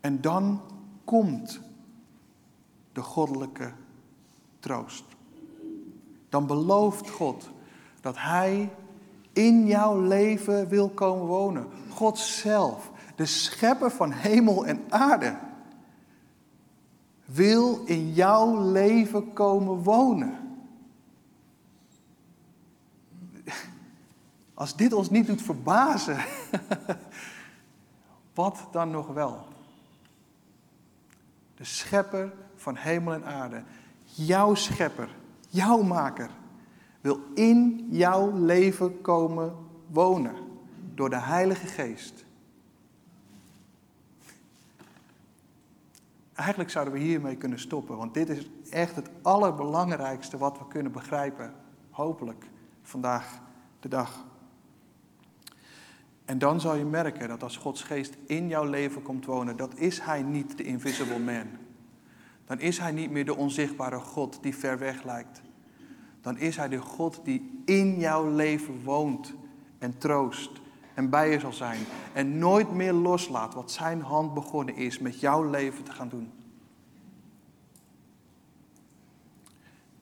En 0.01 0.21
dan 0.21 0.61
komt 1.05 1.61
de 2.93 3.03
goddelijke 3.03 3.73
troost. 4.61 5.12
Dan 6.33 6.47
belooft 6.47 7.11
God 7.11 7.51
dat 8.01 8.17
Hij 8.19 8.71
in 9.33 9.67
jouw 9.67 10.01
leven 10.01 10.69
wil 10.69 10.89
komen 10.89 11.27
wonen. 11.27 11.69
God 11.91 12.19
zelf, 12.19 12.91
de 13.17 13.27
schepper 13.27 13.91
van 13.91 14.11
hemel 14.11 14.67
en 14.67 14.85
aarde, 14.89 15.37
wil 17.25 17.83
in 17.85 18.13
jouw 18.13 18.71
leven 18.71 19.33
komen 19.33 19.83
wonen. 19.83 20.61
Als 24.55 24.77
dit 24.77 24.93
ons 24.93 25.11
niet 25.11 25.27
doet 25.27 25.43
verbazen, 25.43 26.25
wat 28.35 28.67
dan 28.71 28.91
nog 28.91 29.07
wel? 29.07 29.47
De 31.55 31.65
schepper 31.65 32.33
van 32.57 32.77
hemel 32.77 33.13
en 33.13 33.25
aarde, 33.25 33.63
jouw 34.05 34.55
schepper, 34.55 35.09
jouw 35.53 35.83
maker, 35.83 36.31
wil 37.01 37.21
in 37.35 37.87
jouw 37.91 38.37
leven 38.37 39.01
komen 39.01 39.57
wonen 39.87 40.35
door 40.95 41.11
de 41.11 41.21
Heilige 41.21 41.67
Geest. 41.67 42.25
Eigenlijk 46.35 46.71
zouden 46.71 46.95
we 46.95 47.01
hiermee 47.01 47.37
kunnen 47.37 47.59
stoppen, 47.59 47.97
want 47.97 48.15
dit 48.15 48.29
is 48.29 48.49
echt 48.71 48.97
het 48.97 49.11
allerbelangrijkste 49.23 50.39
wat 50.39 50.59
we 50.59 50.67
kunnen 50.69 50.93
begrijpen, 50.93 51.55
hopelijk 51.91 52.47
vandaag 52.83 53.41
de 53.81 53.89
dag. 53.89 54.25
En 56.25 56.39
dan 56.39 56.61
zal 56.61 56.75
je 56.75 56.85
merken 56.85 57.29
dat 57.29 57.43
als 57.43 57.57
Gods 57.57 57.83
geest 57.83 58.17
in 58.27 58.49
jouw 58.49 58.65
leven 58.65 59.03
komt 59.03 59.25
wonen, 59.25 59.57
dat 59.57 59.75
is 59.75 60.01
Hij 60.01 60.23
niet 60.23 60.57
de 60.57 60.65
invisible 60.65 61.19
man. 61.19 61.47
Dan 62.53 62.61
is 62.61 62.79
Hij 62.79 62.93
niet 62.93 63.11
meer 63.11 63.25
de 63.25 63.37
onzichtbare 63.37 63.99
God 63.99 64.39
die 64.43 64.57
ver 64.57 64.79
weg 64.79 65.03
lijkt. 65.03 65.43
Dan 66.21 66.39
is 66.39 66.57
Hij 66.57 66.69
de 66.69 66.79
God 66.79 67.21
die 67.25 67.63
in 67.65 67.99
jouw 67.99 68.35
leven 68.35 68.85
woont 68.85 69.35
en 69.79 69.99
troost 69.99 70.51
en 70.95 71.11
bij 71.11 71.31
je 71.31 71.41
zal 71.41 71.53
zijn. 71.53 71.81
En 72.13 72.39
nooit 72.39 72.73
meer 72.73 72.93
loslaat 72.93 73.55
wat 73.55 73.71
Zijn 73.71 74.03
hand 74.03 74.35
begonnen 74.35 74.75
is 74.77 74.99
met 74.99 75.21
jouw 75.21 75.51
leven 75.51 75.85
te 75.85 75.93
gaan 75.93 76.09
doen. 76.09 76.33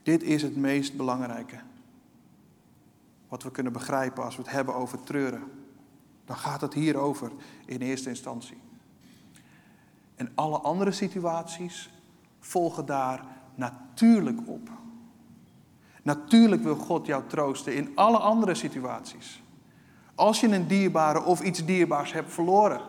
Dit 0.02 0.22
is 0.22 0.42
het 0.42 0.56
meest 0.56 0.96
belangrijke. 0.96 1.60
Wat 3.28 3.42
we 3.42 3.50
kunnen 3.50 3.72
begrijpen 3.72 4.24
als 4.24 4.36
we 4.36 4.42
het 4.42 4.52
hebben 4.52 4.74
over 4.74 5.02
treuren. 5.02 5.42
Dan 6.24 6.36
gaat 6.36 6.60
het 6.60 6.74
hierover 6.74 7.32
in 7.66 7.80
eerste 7.80 8.08
instantie. 8.08 8.60
En 10.14 10.32
alle 10.34 10.58
andere 10.58 10.92
situaties 10.92 11.90
volgen 12.40 12.86
daar 12.86 13.24
natuurlijk 13.54 14.40
op. 14.46 14.68
Natuurlijk 16.02 16.62
wil 16.62 16.76
God 16.76 17.06
jou 17.06 17.22
troosten 17.26 17.74
in 17.74 17.92
alle 17.94 18.18
andere 18.18 18.54
situaties. 18.54 19.42
Als 20.14 20.40
je 20.40 20.48
een 20.48 20.66
dierbare 20.66 21.22
of 21.22 21.40
iets 21.40 21.64
dierbaars 21.64 22.12
hebt 22.12 22.32
verloren. 22.32 22.80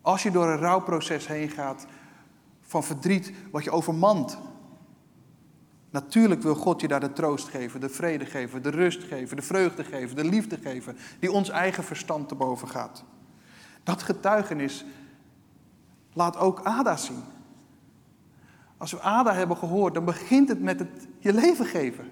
Als 0.00 0.22
je 0.22 0.30
door 0.30 0.48
een 0.48 0.58
rouwproces 0.58 1.26
heen 1.26 1.48
gaat 1.48 1.86
van 2.60 2.84
verdriet 2.84 3.32
wat 3.50 3.64
je 3.64 3.70
overmand. 3.70 4.38
Natuurlijk 5.90 6.42
wil 6.42 6.54
God 6.54 6.80
je 6.80 6.88
daar 6.88 7.00
de 7.00 7.12
troost 7.12 7.48
geven, 7.48 7.80
de 7.80 7.88
vrede 7.88 8.26
geven, 8.26 8.62
de 8.62 8.70
rust 8.70 9.02
geven, 9.02 9.36
de 9.36 9.42
vreugde 9.42 9.84
geven, 9.84 10.16
de 10.16 10.24
liefde 10.24 10.56
geven, 10.56 10.96
die 11.18 11.32
ons 11.32 11.48
eigen 11.48 11.84
verstand 11.84 12.28
te 12.28 12.34
boven 12.34 12.68
gaat. 12.68 13.04
Dat 13.82 14.02
getuigenis 14.02 14.84
laat 16.12 16.36
ook 16.36 16.60
Ada 16.62 16.96
zien. 16.96 17.22
Als 18.76 18.92
we 18.92 19.00
Ada 19.00 19.34
hebben 19.34 19.56
gehoord, 19.56 19.94
dan 19.94 20.04
begint 20.04 20.48
het 20.48 20.60
met 20.60 20.78
het 20.78 21.08
je 21.18 21.32
leven 21.32 21.66
geven. 21.66 22.10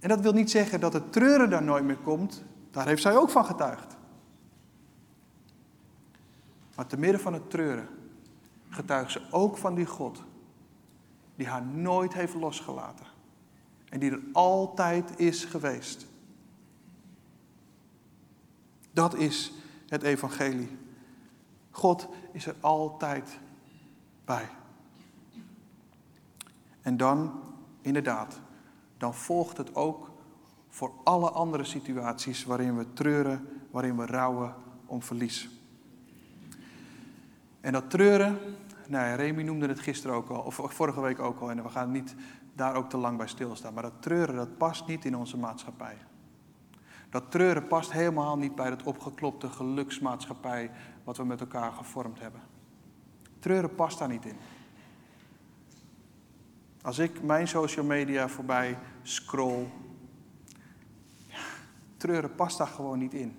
En 0.00 0.08
dat 0.08 0.20
wil 0.20 0.32
niet 0.32 0.50
zeggen 0.50 0.80
dat 0.80 0.92
het 0.92 1.12
treuren 1.12 1.50
daar 1.50 1.62
nooit 1.62 1.84
meer 1.84 1.98
komt. 1.98 2.44
Daar 2.70 2.86
heeft 2.86 3.02
zij 3.02 3.16
ook 3.16 3.30
van 3.30 3.44
getuigd. 3.44 3.96
Maar 6.74 6.86
te 6.86 6.98
midden 6.98 7.20
van 7.20 7.32
het 7.32 7.50
treuren 7.50 7.88
getuigt 8.68 9.12
ze 9.12 9.22
ook 9.30 9.56
van 9.56 9.74
die 9.74 9.86
God 9.86 10.22
die 11.34 11.46
haar 11.46 11.66
nooit 11.66 12.12
heeft 12.12 12.34
losgelaten. 12.34 13.06
En 13.88 14.00
die 14.00 14.10
er 14.10 14.22
altijd 14.32 15.18
is 15.20 15.44
geweest. 15.44 16.06
Dat 18.92 19.14
is 19.14 19.52
het 19.88 20.02
evangelie. 20.02 20.78
God 21.70 22.08
is 22.32 22.46
er 22.46 22.54
altijd 22.60 23.38
bij. 24.24 24.48
En 26.82 26.96
dan, 26.96 27.40
inderdaad, 27.80 28.40
dan 28.96 29.14
volgt 29.14 29.56
het 29.56 29.74
ook 29.74 30.10
voor 30.68 30.92
alle 31.04 31.30
andere 31.30 31.64
situaties 31.64 32.44
waarin 32.44 32.76
we 32.76 32.92
treuren, 32.92 33.48
waarin 33.70 33.96
we 33.96 34.06
rouwen 34.06 34.54
om 34.86 35.02
verlies. 35.02 35.48
En 37.60 37.72
dat 37.72 37.90
treuren, 37.90 38.38
nou 38.88 39.14
Remy 39.14 39.42
noemde 39.42 39.66
het 39.66 39.80
gisteren 39.80 40.16
ook 40.16 40.28
al, 40.28 40.40
of 40.40 40.54
vorige 40.54 41.00
week 41.00 41.18
ook 41.18 41.40
al, 41.40 41.50
en 41.50 41.62
we 41.62 41.68
gaan 41.68 41.90
niet 41.90 42.14
daar 42.54 42.74
ook 42.74 42.90
te 42.90 42.96
lang 42.96 43.16
bij 43.16 43.26
stilstaan. 43.26 43.74
Maar 43.74 43.82
dat 43.82 44.02
treuren, 44.02 44.34
dat 44.34 44.56
past 44.56 44.86
niet 44.86 45.04
in 45.04 45.16
onze 45.16 45.38
maatschappij. 45.38 45.96
Dat 47.10 47.30
treuren 47.30 47.66
past 47.66 47.92
helemaal 47.92 48.38
niet 48.38 48.54
bij 48.54 48.70
het 48.70 48.82
opgeklopte 48.82 49.48
geluksmaatschappij 49.48 50.70
wat 51.04 51.16
we 51.16 51.24
met 51.24 51.40
elkaar 51.40 51.72
gevormd 51.72 52.20
hebben. 52.20 52.40
Treuren 53.42 53.74
past 53.74 53.98
daar 53.98 54.08
niet 54.08 54.24
in. 54.24 54.36
Als 56.82 56.98
ik 56.98 57.22
mijn 57.22 57.48
social 57.48 57.84
media 57.84 58.28
voorbij 58.28 58.78
scroll, 59.02 59.66
treuren 61.96 62.34
past 62.34 62.58
daar 62.58 62.66
gewoon 62.66 62.98
niet 62.98 63.14
in. 63.14 63.36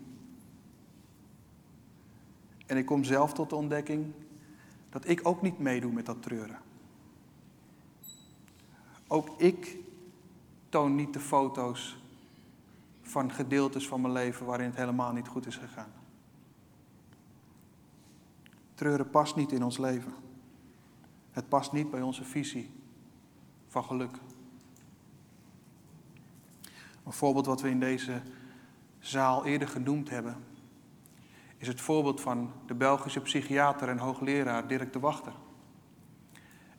En 2.66 2.78
ik 2.78 2.86
kom 2.86 3.04
zelf 3.04 3.34
tot 3.34 3.50
de 3.50 3.56
ontdekking 3.56 4.14
dat 4.90 5.08
ik 5.08 5.28
ook 5.28 5.42
niet 5.42 5.60
meedoe 5.60 5.92
met 5.92 6.06
dat 6.06 6.22
treuren. 6.22 6.60
Ook 9.08 9.42
ik 9.42 9.78
toon 10.70 10.96
niet 10.96 11.14
de 11.14 11.20
foto's 11.20 11.98
van 13.02 13.32
gedeeltes 13.32 13.88
van 13.88 14.02
mijn 14.02 14.14
leven 14.14 14.46
waarin 14.46 14.66
het 14.68 14.76
helemaal 14.76 15.14
niet 15.14 15.28
goed 15.28 15.46
is 15.46 15.58
gegaan. 15.58 16.03
Treuren 18.84 19.10
past 19.10 19.36
niet 19.36 19.52
in 19.52 19.64
ons 19.64 19.78
leven. 19.78 20.14
Het 21.32 21.50
past 21.50 21.72
niet 21.72 21.92
bij 21.92 22.02
onze 22.02 22.24
visie 22.24 22.74
van 23.68 23.84
geluk. 23.84 24.16
Een 27.06 27.14
voorbeeld 27.14 27.46
wat 27.46 27.62
we 27.62 27.70
in 27.70 27.80
deze 27.80 28.22
zaal 29.00 29.46
eerder 29.46 29.68
genoemd 29.68 30.10
hebben, 30.10 30.38
is 31.58 31.68
het 31.68 31.82
voorbeeld 31.82 32.22
van 32.22 32.52
de 32.66 32.74
Belgische 32.74 33.22
psychiater 33.22 33.90
en 33.90 33.98
hoogleraar 33.98 34.68
Dirk 34.68 34.94
de 34.94 35.00
Wachter. 35.00 35.34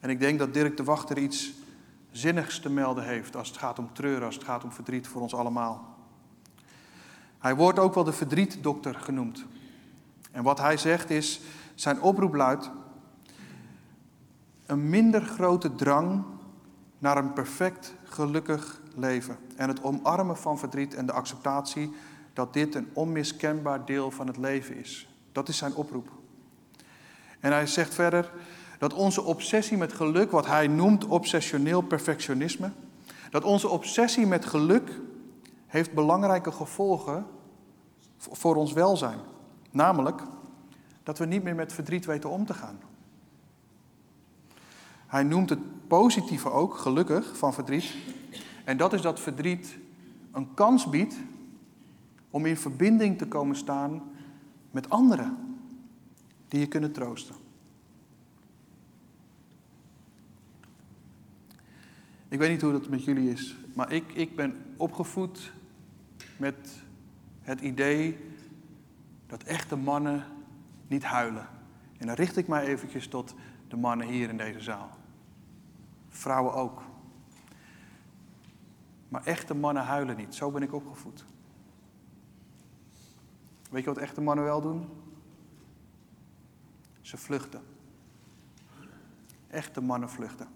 En 0.00 0.10
ik 0.10 0.20
denk 0.20 0.38
dat 0.38 0.54
Dirk 0.54 0.76
de 0.76 0.84
Wachter 0.84 1.18
iets 1.18 1.52
zinnigs 2.10 2.60
te 2.60 2.70
melden 2.70 3.04
heeft 3.04 3.36
als 3.36 3.48
het 3.48 3.56
gaat 3.56 3.78
om 3.78 3.92
treuren, 3.92 4.26
als 4.26 4.34
het 4.34 4.44
gaat 4.44 4.64
om 4.64 4.72
verdriet 4.72 5.06
voor 5.06 5.22
ons 5.22 5.34
allemaal. 5.34 5.96
Hij 7.38 7.56
wordt 7.56 7.78
ook 7.78 7.94
wel 7.94 8.04
de 8.04 8.12
verdrietdokter 8.12 8.94
genoemd. 8.94 9.44
En 10.30 10.42
wat 10.42 10.58
hij 10.58 10.76
zegt 10.76 11.10
is, 11.10 11.40
zijn 11.74 12.02
oproep 12.02 12.34
luidt, 12.34 12.70
een 14.66 14.88
minder 14.88 15.22
grote 15.22 15.74
drang 15.74 16.24
naar 16.98 17.16
een 17.16 17.32
perfect 17.32 17.94
gelukkig 18.04 18.80
leven 18.96 19.36
en 19.56 19.68
het 19.68 19.82
omarmen 19.82 20.36
van 20.36 20.58
verdriet 20.58 20.94
en 20.94 21.06
de 21.06 21.12
acceptatie 21.12 21.92
dat 22.32 22.52
dit 22.52 22.74
een 22.74 22.88
onmiskenbaar 22.92 23.84
deel 23.84 24.10
van 24.10 24.26
het 24.26 24.36
leven 24.36 24.76
is. 24.76 25.08
Dat 25.32 25.48
is 25.48 25.56
zijn 25.56 25.74
oproep. 25.74 26.08
En 27.40 27.52
hij 27.52 27.66
zegt 27.66 27.94
verder 27.94 28.32
dat 28.78 28.92
onze 28.92 29.22
obsessie 29.22 29.76
met 29.76 29.92
geluk, 29.92 30.30
wat 30.30 30.46
hij 30.46 30.66
noemt 30.66 31.06
obsessioneel 31.06 31.80
perfectionisme, 31.80 32.70
dat 33.30 33.44
onze 33.44 33.68
obsessie 33.68 34.26
met 34.26 34.44
geluk 34.44 35.00
heeft 35.66 35.92
belangrijke 35.92 36.52
gevolgen 36.52 37.26
voor 38.18 38.56
ons 38.56 38.72
welzijn. 38.72 39.18
Namelijk 39.70 40.22
dat 41.04 41.18
we 41.18 41.24
niet 41.24 41.42
meer 41.42 41.54
met 41.54 41.72
verdriet 41.72 42.04
weten 42.04 42.30
om 42.30 42.46
te 42.46 42.54
gaan. 42.54 42.78
Hij 45.06 45.22
noemt 45.22 45.50
het 45.50 45.86
positieve 45.86 46.50
ook, 46.50 46.76
gelukkig, 46.76 47.38
van 47.38 47.54
verdriet. 47.54 47.94
En 48.64 48.76
dat 48.76 48.92
is 48.92 49.00
dat 49.00 49.20
verdriet 49.20 49.78
een 50.32 50.54
kans 50.54 50.88
biedt 50.88 51.16
om 52.30 52.46
in 52.46 52.56
verbinding 52.56 53.18
te 53.18 53.26
komen 53.26 53.56
staan 53.56 54.02
met 54.70 54.90
anderen 54.90 55.36
die 56.48 56.60
je 56.60 56.66
kunnen 56.66 56.92
troosten. 56.92 57.34
Ik 62.28 62.38
weet 62.38 62.50
niet 62.50 62.60
hoe 62.60 62.72
dat 62.72 62.88
met 62.88 63.04
jullie 63.04 63.30
is, 63.30 63.56
maar 63.74 63.92
ik, 63.92 64.12
ik 64.12 64.36
ben 64.36 64.56
opgevoed 64.76 65.52
met 66.36 66.82
het 67.40 67.60
idee 67.60 68.18
dat 69.26 69.42
echte 69.42 69.76
mannen 69.76 70.24
niet 70.94 71.04
huilen. 71.04 71.48
En 71.98 72.06
dan 72.06 72.14
richt 72.14 72.36
ik 72.36 72.48
mij 72.48 72.66
eventjes 72.66 73.08
tot 73.08 73.34
de 73.68 73.76
mannen 73.76 74.06
hier 74.06 74.28
in 74.28 74.36
deze 74.36 74.60
zaal. 74.60 74.90
Vrouwen 76.08 76.54
ook. 76.54 76.82
Maar 79.08 79.24
echte 79.24 79.54
mannen 79.54 79.82
huilen 79.82 80.16
niet. 80.16 80.34
Zo 80.34 80.50
ben 80.50 80.62
ik 80.62 80.72
opgevoed. 80.72 81.24
Weet 83.70 83.84
je 83.84 83.88
wat 83.88 83.98
echte 83.98 84.20
mannen 84.20 84.44
wel 84.44 84.60
doen? 84.60 84.88
Ze 87.00 87.16
vluchten. 87.16 87.62
Echte 89.48 89.80
mannen 89.80 90.10
vluchten. 90.10 90.48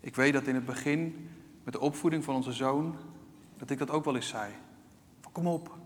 Ik 0.00 0.16
weet 0.16 0.32
dat 0.32 0.46
in 0.46 0.54
het 0.54 0.64
begin, 0.64 1.30
met 1.64 1.72
de 1.72 1.80
opvoeding 1.80 2.24
van 2.24 2.34
onze 2.34 2.52
zoon, 2.52 2.96
dat 3.56 3.70
ik 3.70 3.78
dat 3.78 3.90
ook 3.90 4.04
wel 4.04 4.14
eens 4.14 4.28
zei. 4.28 4.54
Kom 5.32 5.46
op, 5.46 5.76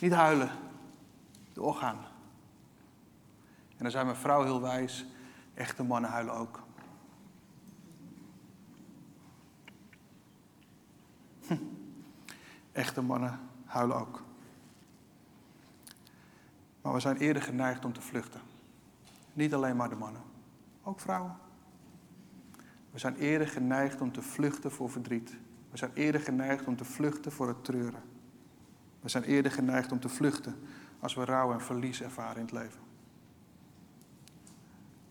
niet 0.00 0.12
huilen, 0.12 0.50
doorgaan. 1.52 1.98
En 3.76 3.86
dan 3.86 3.90
zei 3.90 4.04
mijn 4.04 4.16
vrouw 4.16 4.42
heel 4.42 4.60
wijs, 4.60 5.06
echte 5.54 5.82
mannen 5.82 6.10
huilen 6.10 6.34
ook. 6.34 6.62
Hm. 11.46 11.56
Echte 12.72 13.02
mannen 13.02 13.40
huilen 13.64 13.96
ook. 13.96 14.22
Maar 16.82 16.92
we 16.92 17.00
zijn 17.00 17.16
eerder 17.16 17.42
geneigd 17.42 17.84
om 17.84 17.92
te 17.92 18.00
vluchten. 18.00 18.40
Niet 19.32 19.54
alleen 19.54 19.76
maar 19.76 19.88
de 19.88 19.94
mannen, 19.94 20.22
ook 20.82 21.00
vrouwen. 21.00 21.36
We 22.90 22.98
zijn 22.98 23.16
eerder 23.16 23.48
geneigd 23.48 24.00
om 24.00 24.12
te 24.12 24.22
vluchten 24.22 24.70
voor 24.70 24.90
verdriet. 24.90 25.36
We 25.70 25.76
zijn 25.76 25.90
eerder 25.94 26.20
geneigd 26.20 26.66
om 26.66 26.76
te 26.76 26.84
vluchten 26.84 27.32
voor 27.32 27.48
het 27.48 27.64
treuren. 27.64 28.02
We 29.00 29.08
zijn 29.08 29.24
eerder 29.24 29.52
geneigd 29.52 29.92
om 29.92 30.00
te 30.00 30.08
vluchten 30.08 30.54
als 31.00 31.14
we 31.14 31.24
rouw 31.24 31.52
en 31.52 31.60
verlies 31.60 32.02
ervaren 32.02 32.36
in 32.36 32.42
het 32.42 32.52
leven. 32.52 32.80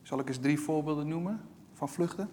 Zal 0.02 0.20
ik 0.20 0.28
eens 0.28 0.38
drie 0.38 0.60
voorbeelden 0.60 1.08
noemen 1.08 1.42
van 1.74 1.90
vluchten? 1.90 2.30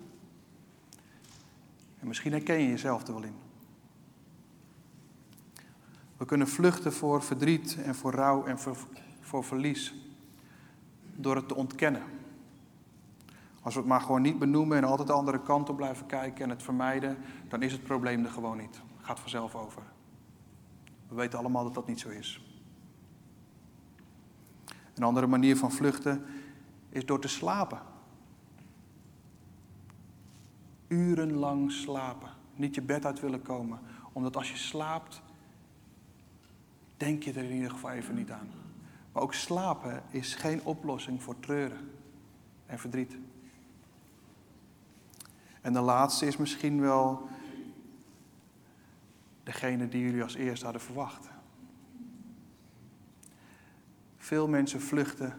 En 1.99 2.07
misschien 2.07 2.33
herken 2.33 2.59
je 2.59 2.69
jezelf 2.69 3.07
er 3.07 3.13
wel 3.13 3.23
in. 3.23 3.35
We 6.17 6.25
kunnen 6.25 6.49
vluchten 6.49 6.93
voor 6.93 7.23
verdriet 7.23 7.83
en 7.83 7.95
voor 7.95 8.13
rouw 8.13 8.45
en 8.45 8.59
voor, 9.21 9.45
verlies. 9.45 9.95
Door 11.15 11.37
het 11.37 11.49
te 11.49 11.55
ontkennen. 11.55 12.03
Als 13.63 13.75
we 13.75 13.81
het 13.81 13.89
maar 13.89 14.01
gewoon 14.01 14.23
niet 14.23 14.39
benoemen 14.39 14.77
en 14.77 14.85
altijd 14.85 15.09
de 15.09 15.15
andere 15.15 15.43
kant 15.43 15.69
op 15.69 15.77
blijven 15.77 16.07
kijken 16.07 16.45
en 16.45 16.51
het 16.51 16.63
vermijden, 16.63 17.19
dan 17.49 17.63
is 17.63 17.73
het 17.73 17.83
probleem 17.83 18.25
er 18.25 18.31
gewoon 18.31 18.57
niet. 18.57 18.81
Het 18.97 19.07
gaat 19.07 19.21
vanzelf 19.21 19.55
over. 19.55 19.83
We 21.09 21.15
weten 21.15 21.39
allemaal 21.39 21.65
dat 21.65 21.75
dat 21.75 21.87
niet 21.87 22.01
zo 22.01 22.09
is. 22.09 22.46
Een 24.97 25.03
andere 25.03 25.27
manier 25.27 25.57
van 25.57 25.73
vluchten 25.73 26.25
is 26.89 27.07
door 27.07 27.21
te 27.21 27.29
slapen. 27.29 27.81
Urenlang 30.89 31.73
slapen. 31.73 32.31
niet 32.55 32.75
je 32.75 32.83
bed 32.83 33.05
uit 33.05 33.21
willen 33.21 33.43
komen. 33.43 33.79
Omdat 34.13 34.37
als 34.37 34.51
je 34.51 34.57
slaapt, 34.57 35.23
denk 36.97 37.23
je 37.23 37.33
er 37.33 37.45
in 37.45 37.55
ieder 37.55 37.71
geval 37.71 37.91
even 37.91 38.15
niet 38.15 38.31
aan. 38.31 38.49
Maar 39.13 39.23
ook 39.23 39.35
slapen 39.35 40.03
is 40.11 40.35
geen 40.35 40.65
oplossing 40.65 41.23
voor 41.23 41.41
treuren 41.41 41.91
en 42.67 42.79
verdriet. 42.79 43.17
En 45.61 45.73
de 45.73 45.81
laatste 45.81 46.27
is 46.27 46.37
misschien 46.37 46.81
wel 46.81 47.29
degene 49.43 49.89
die 49.89 50.03
jullie 50.03 50.23
als 50.23 50.35
eerste 50.35 50.65
hadden 50.65 50.83
verwacht. 50.83 51.29
Veel 54.27 54.49
mensen 54.49 54.81
vluchten 54.81 55.35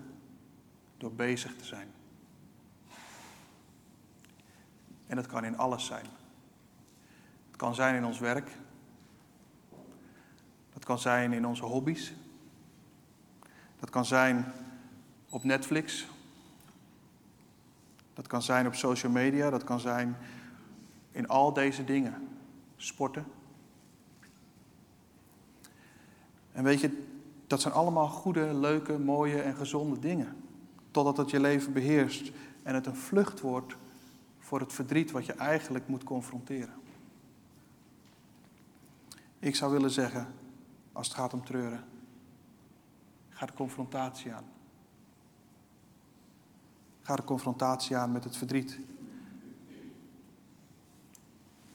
door 0.97 1.13
bezig 1.13 1.55
te 1.55 1.65
zijn. 1.65 1.87
En 5.07 5.15
dat 5.15 5.25
kan 5.25 5.43
in 5.43 5.57
alles 5.57 5.85
zijn. 5.85 6.05
Het 7.47 7.55
kan 7.55 7.75
zijn 7.75 7.95
in 7.95 8.05
ons 8.05 8.19
werk. 8.19 8.49
Dat 10.73 10.85
kan 10.85 10.99
zijn 10.99 11.33
in 11.33 11.45
onze 11.45 11.63
hobby's. 11.63 12.13
Dat 13.79 13.89
kan 13.89 14.05
zijn 14.05 14.45
op 15.29 15.43
Netflix. 15.43 16.07
Dat 18.13 18.27
kan 18.27 18.41
zijn 18.41 18.67
op 18.67 18.75
social 18.75 19.11
media. 19.11 19.49
Dat 19.49 19.63
kan 19.63 19.79
zijn 19.79 20.17
in 21.11 21.27
al 21.27 21.53
deze 21.53 21.83
dingen. 21.83 22.27
Sporten. 22.75 23.25
En 26.51 26.63
weet 26.63 26.79
je, 26.79 27.06
dat 27.47 27.61
zijn 27.61 27.73
allemaal 27.73 28.07
goede, 28.07 28.53
leuke, 28.53 28.99
mooie 28.99 29.41
en 29.41 29.55
gezonde 29.55 29.99
dingen. 29.99 30.35
Totdat 30.91 31.17
het 31.17 31.29
je 31.29 31.39
leven 31.39 31.73
beheerst 31.73 32.31
en 32.63 32.75
het 32.75 32.85
een 32.85 32.95
vlucht 32.95 33.41
wordt 33.41 33.75
voor 34.39 34.59
het 34.59 34.73
verdriet 34.73 35.11
wat 35.11 35.25
je 35.25 35.33
eigenlijk 35.33 35.87
moet 35.87 36.03
confronteren. 36.03 36.73
Ik 39.39 39.55
zou 39.55 39.71
willen 39.71 39.91
zeggen, 39.91 40.27
als 40.91 41.07
het 41.07 41.17
gaat 41.17 41.33
om 41.33 41.45
treuren, 41.45 41.83
ga 43.29 43.45
de 43.45 43.53
confrontatie 43.53 44.33
aan. 44.33 44.45
Ga 47.01 47.15
de 47.15 47.23
confrontatie 47.23 47.97
aan 47.97 48.11
met 48.11 48.23
het 48.23 48.37
verdriet. 48.37 48.79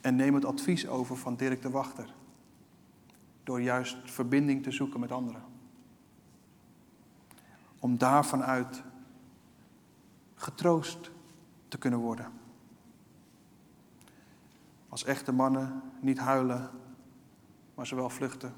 En 0.00 0.16
neem 0.16 0.34
het 0.34 0.44
advies 0.44 0.88
over 0.88 1.16
van 1.16 1.36
Dirk 1.36 1.62
de 1.62 1.70
Wachter. 1.70 2.14
Door 3.44 3.62
juist 3.62 3.96
verbinding 4.10 4.62
te 4.62 4.70
zoeken 4.70 5.00
met 5.00 5.12
anderen. 5.12 5.51
Om 7.82 7.98
daarvan 7.98 8.42
uit 8.42 8.82
getroost 10.34 11.10
te 11.68 11.78
kunnen 11.78 11.98
worden. 12.00 12.32
Als 14.88 15.04
echte 15.04 15.32
mannen 15.32 15.82
niet 16.00 16.18
huilen, 16.18 16.70
maar 17.74 17.86
ze 17.86 17.94
wel 17.94 18.10
vluchten. 18.10 18.54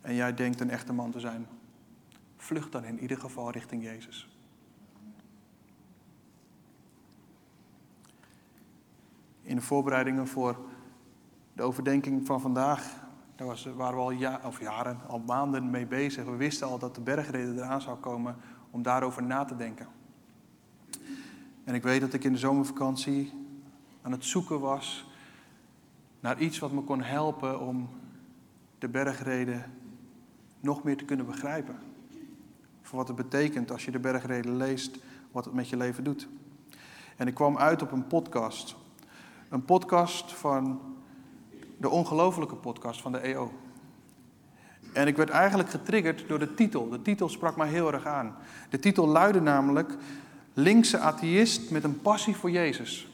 En 0.00 0.14
jij 0.14 0.34
denkt 0.34 0.60
een 0.60 0.70
echte 0.70 0.92
man 0.92 1.10
te 1.10 1.20
zijn. 1.20 1.46
Vlucht 2.36 2.72
dan 2.72 2.84
in 2.84 3.00
ieder 3.00 3.18
geval 3.18 3.50
richting 3.50 3.82
Jezus. 3.82 4.38
In 9.42 9.56
de 9.56 9.62
voorbereidingen 9.62 10.26
voor 10.26 10.58
de 11.52 11.62
overdenking 11.62 12.26
van 12.26 12.40
vandaag, 12.40 13.03
daar 13.36 13.46
was, 13.46 13.64
waren 13.64 14.06
we 14.06 14.26
al 14.26 14.38
of 14.46 14.60
jaren, 14.60 15.00
al 15.08 15.18
maanden 15.18 15.70
mee 15.70 15.86
bezig. 15.86 16.24
We 16.24 16.36
wisten 16.36 16.66
al 16.66 16.78
dat 16.78 16.94
de 16.94 17.00
bergreden 17.00 17.56
eraan 17.56 17.80
zou 17.80 17.98
komen 17.98 18.36
om 18.70 18.82
daarover 18.82 19.22
na 19.22 19.44
te 19.44 19.56
denken. 19.56 19.86
En 21.64 21.74
ik 21.74 21.82
weet 21.82 22.00
dat 22.00 22.12
ik 22.12 22.24
in 22.24 22.32
de 22.32 22.38
zomervakantie 22.38 23.32
aan 24.02 24.12
het 24.12 24.24
zoeken 24.24 24.60
was 24.60 25.06
naar 26.20 26.38
iets 26.38 26.58
wat 26.58 26.72
me 26.72 26.80
kon 26.80 27.02
helpen 27.02 27.60
om 27.60 27.88
de 28.78 28.88
bergreden 28.88 29.72
nog 30.60 30.82
meer 30.82 30.96
te 30.96 31.04
kunnen 31.04 31.26
begrijpen. 31.26 31.78
Voor 32.82 32.98
wat 32.98 33.08
het 33.08 33.16
betekent 33.16 33.70
als 33.70 33.84
je 33.84 33.90
de 33.90 33.98
bergreden 33.98 34.56
leest, 34.56 34.98
wat 35.32 35.44
het 35.44 35.54
met 35.54 35.68
je 35.68 35.76
leven 35.76 36.04
doet. 36.04 36.28
En 37.16 37.26
ik 37.26 37.34
kwam 37.34 37.58
uit 37.58 37.82
op 37.82 37.92
een 37.92 38.06
podcast. 38.06 38.76
Een 39.48 39.64
podcast 39.64 40.32
van 40.32 40.93
de 41.84 41.90
ongelofelijke 41.90 42.54
podcast 42.54 43.00
van 43.00 43.12
de 43.12 43.18
EO. 43.18 43.52
En 44.92 45.06
ik 45.06 45.16
werd 45.16 45.30
eigenlijk 45.30 45.70
getriggerd 45.70 46.28
door 46.28 46.38
de 46.38 46.54
titel. 46.54 46.88
De 46.88 47.02
titel 47.02 47.28
sprak 47.28 47.56
mij 47.56 47.68
heel 47.68 47.92
erg 47.92 48.06
aan. 48.06 48.36
De 48.70 48.78
titel 48.78 49.06
luidde 49.06 49.40
namelijk 49.40 49.96
Linkse 50.54 50.98
atheïst 50.98 51.70
met 51.70 51.84
een 51.84 52.00
passie 52.00 52.36
voor 52.36 52.50
Jezus. 52.50 53.08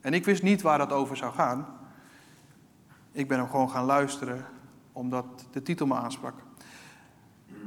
En 0.00 0.14
ik 0.14 0.24
wist 0.24 0.42
niet 0.42 0.62
waar 0.62 0.78
dat 0.78 0.92
over 0.92 1.16
zou 1.16 1.32
gaan. 1.32 1.66
Ik 3.12 3.28
ben 3.28 3.38
hem 3.38 3.48
gewoon 3.48 3.70
gaan 3.70 3.84
luisteren 3.84 4.46
omdat 4.92 5.24
de 5.52 5.62
titel 5.62 5.86
me 5.86 5.94
aansprak. 5.94 6.34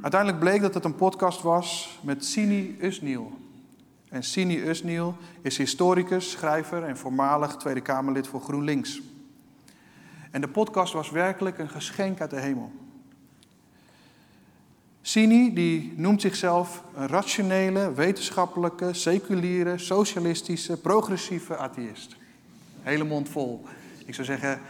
Uiteindelijk 0.01 0.41
bleek 0.41 0.61
dat 0.61 0.73
het 0.73 0.85
een 0.85 0.95
podcast 0.95 1.41
was 1.41 1.99
met 2.01 2.25
Sini 2.25 2.77
Usniel. 2.81 3.31
En 4.09 4.23
Sini 4.23 4.69
Usniel 4.69 5.15
is 5.41 5.57
historicus, 5.57 6.31
schrijver 6.31 6.83
en 6.83 6.97
voormalig 6.97 7.55
Tweede 7.55 7.81
Kamerlid 7.81 8.27
voor 8.27 8.41
GroenLinks. 8.41 9.01
En 10.31 10.41
de 10.41 10.47
podcast 10.47 10.93
was 10.93 11.09
werkelijk 11.09 11.57
een 11.57 11.69
geschenk 11.69 12.21
uit 12.21 12.29
de 12.29 12.39
hemel. 12.39 12.71
Sini 15.01 15.53
die 15.53 15.93
noemt 15.95 16.21
zichzelf 16.21 16.83
een 16.95 17.07
rationele, 17.07 17.93
wetenschappelijke, 17.93 18.93
seculiere, 18.93 19.77
socialistische, 19.77 20.77
progressieve 20.77 21.57
atheïst. 21.57 22.15
Hele 22.81 23.03
mond 23.03 23.29
vol. 23.29 23.63
Ik 24.05 24.13
zou 24.13 24.27
zeggen, 24.27 24.61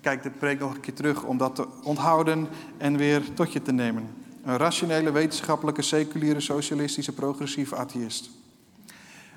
kijk 0.00 0.22
de 0.22 0.30
preek 0.30 0.58
nog 0.58 0.74
een 0.74 0.80
keer 0.80 0.94
terug 0.94 1.24
om 1.24 1.38
dat 1.38 1.54
te 1.54 1.66
onthouden 1.82 2.48
en 2.78 2.96
weer 2.96 3.34
tot 3.34 3.52
je 3.52 3.62
te 3.62 3.72
nemen. 3.72 4.08
Een 4.44 4.56
rationele, 4.56 5.10
wetenschappelijke, 5.10 5.82
seculiere, 5.82 6.40
socialistische, 6.40 7.12
progressieve 7.12 7.76
atheïst. 7.76 8.30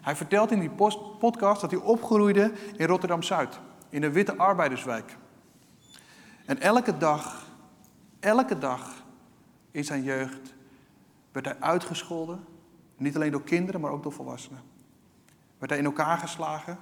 Hij 0.01 0.15
vertelt 0.15 0.51
in 0.51 0.59
die 0.59 0.71
podcast 1.19 1.61
dat 1.61 1.71
hij 1.71 1.79
opgroeide 1.79 2.51
in 2.77 2.85
Rotterdam-Zuid, 2.85 3.59
in 3.89 4.03
een 4.03 4.11
witte 4.11 4.35
arbeiderswijk. 4.37 5.17
En 6.49 6.59
elke 6.59 6.97
dag, 6.97 7.45
elke 8.19 8.57
dag 8.57 9.03
in 9.71 9.83
zijn 9.83 10.03
jeugd 10.03 10.53
werd 11.31 11.45
hij 11.45 11.59
uitgescholden. 11.59 12.45
Niet 12.97 13.15
alleen 13.15 13.31
door 13.31 13.43
kinderen, 13.43 13.81
maar 13.81 13.91
ook 13.91 14.03
door 14.03 14.12
volwassenen. 14.12 14.62
Werd 15.57 15.71
hij 15.71 15.79
in 15.79 15.85
elkaar 15.85 16.17
geslagen. 16.17 16.77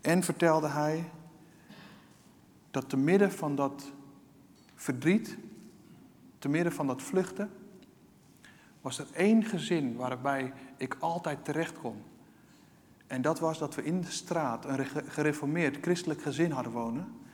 En 0.00 0.22
vertelde 0.22 0.68
hij 0.68 1.10
dat 2.70 2.88
te 2.88 2.96
midden 2.96 3.32
van 3.32 3.54
dat 3.54 3.92
verdriet, 4.74 5.38
te 6.38 6.48
midden 6.48 6.72
van 6.72 6.86
dat 6.86 7.02
vluchten, 7.02 7.50
was 8.80 8.98
er 8.98 9.06
één 9.12 9.44
gezin 9.44 9.96
waarbij 9.96 10.52
ik 10.76 10.96
altijd 11.00 11.44
terecht 11.44 11.78
kon. 11.78 12.02
En 13.06 13.22
dat 13.22 13.38
was 13.38 13.58
dat 13.58 13.74
we 13.74 13.84
in 13.84 14.00
de 14.00 14.10
straat 14.10 14.64
een 14.64 14.86
gereformeerd 15.06 15.76
christelijk 15.80 16.22
gezin 16.22 16.50
hadden 16.50 16.72
wonen. 16.72 17.24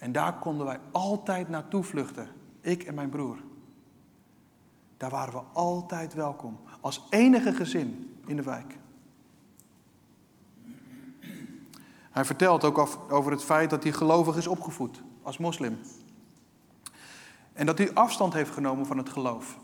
En 0.00 0.12
daar 0.12 0.38
konden 0.38 0.66
wij 0.66 0.78
altijd 0.90 1.48
naartoe 1.48 1.82
vluchten, 1.82 2.28
ik 2.60 2.82
en 2.82 2.94
mijn 2.94 3.08
broer. 3.08 3.38
Daar 4.96 5.10
waren 5.10 5.32
we 5.32 5.42
altijd 5.52 6.14
welkom, 6.14 6.60
als 6.80 7.06
enige 7.10 7.52
gezin 7.52 8.16
in 8.26 8.36
de 8.36 8.42
wijk. 8.42 8.78
Hij 12.10 12.24
vertelt 12.24 12.64
ook 12.64 12.88
over 13.08 13.32
het 13.32 13.44
feit 13.44 13.70
dat 13.70 13.82
hij 13.82 13.92
gelovig 13.92 14.36
is 14.36 14.46
opgevoed 14.46 15.02
als 15.22 15.38
moslim. 15.38 15.78
En 17.52 17.66
dat 17.66 17.78
hij 17.78 17.94
afstand 17.94 18.32
heeft 18.32 18.50
genomen 18.50 18.86
van 18.86 18.98
het 18.98 19.08
geloof. 19.08 19.58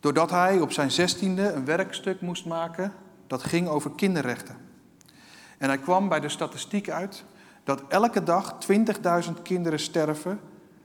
Doordat 0.00 0.30
hij 0.30 0.60
op 0.60 0.72
zijn 0.72 0.90
zestiende 0.90 1.52
een 1.52 1.64
werkstuk 1.64 2.20
moest 2.20 2.46
maken 2.46 2.92
dat 3.26 3.42
ging 3.42 3.68
over 3.68 3.90
kinderrechten. 3.90 4.56
En 5.58 5.68
hij 5.68 5.78
kwam 5.78 6.08
bij 6.08 6.20
de 6.20 6.28
statistiek 6.28 6.90
uit 6.90 7.24
dat 7.64 7.82
elke 7.88 8.22
dag 8.22 8.56
20.000 9.26 9.42
kinderen 9.42 9.78
sterven 9.78 10.40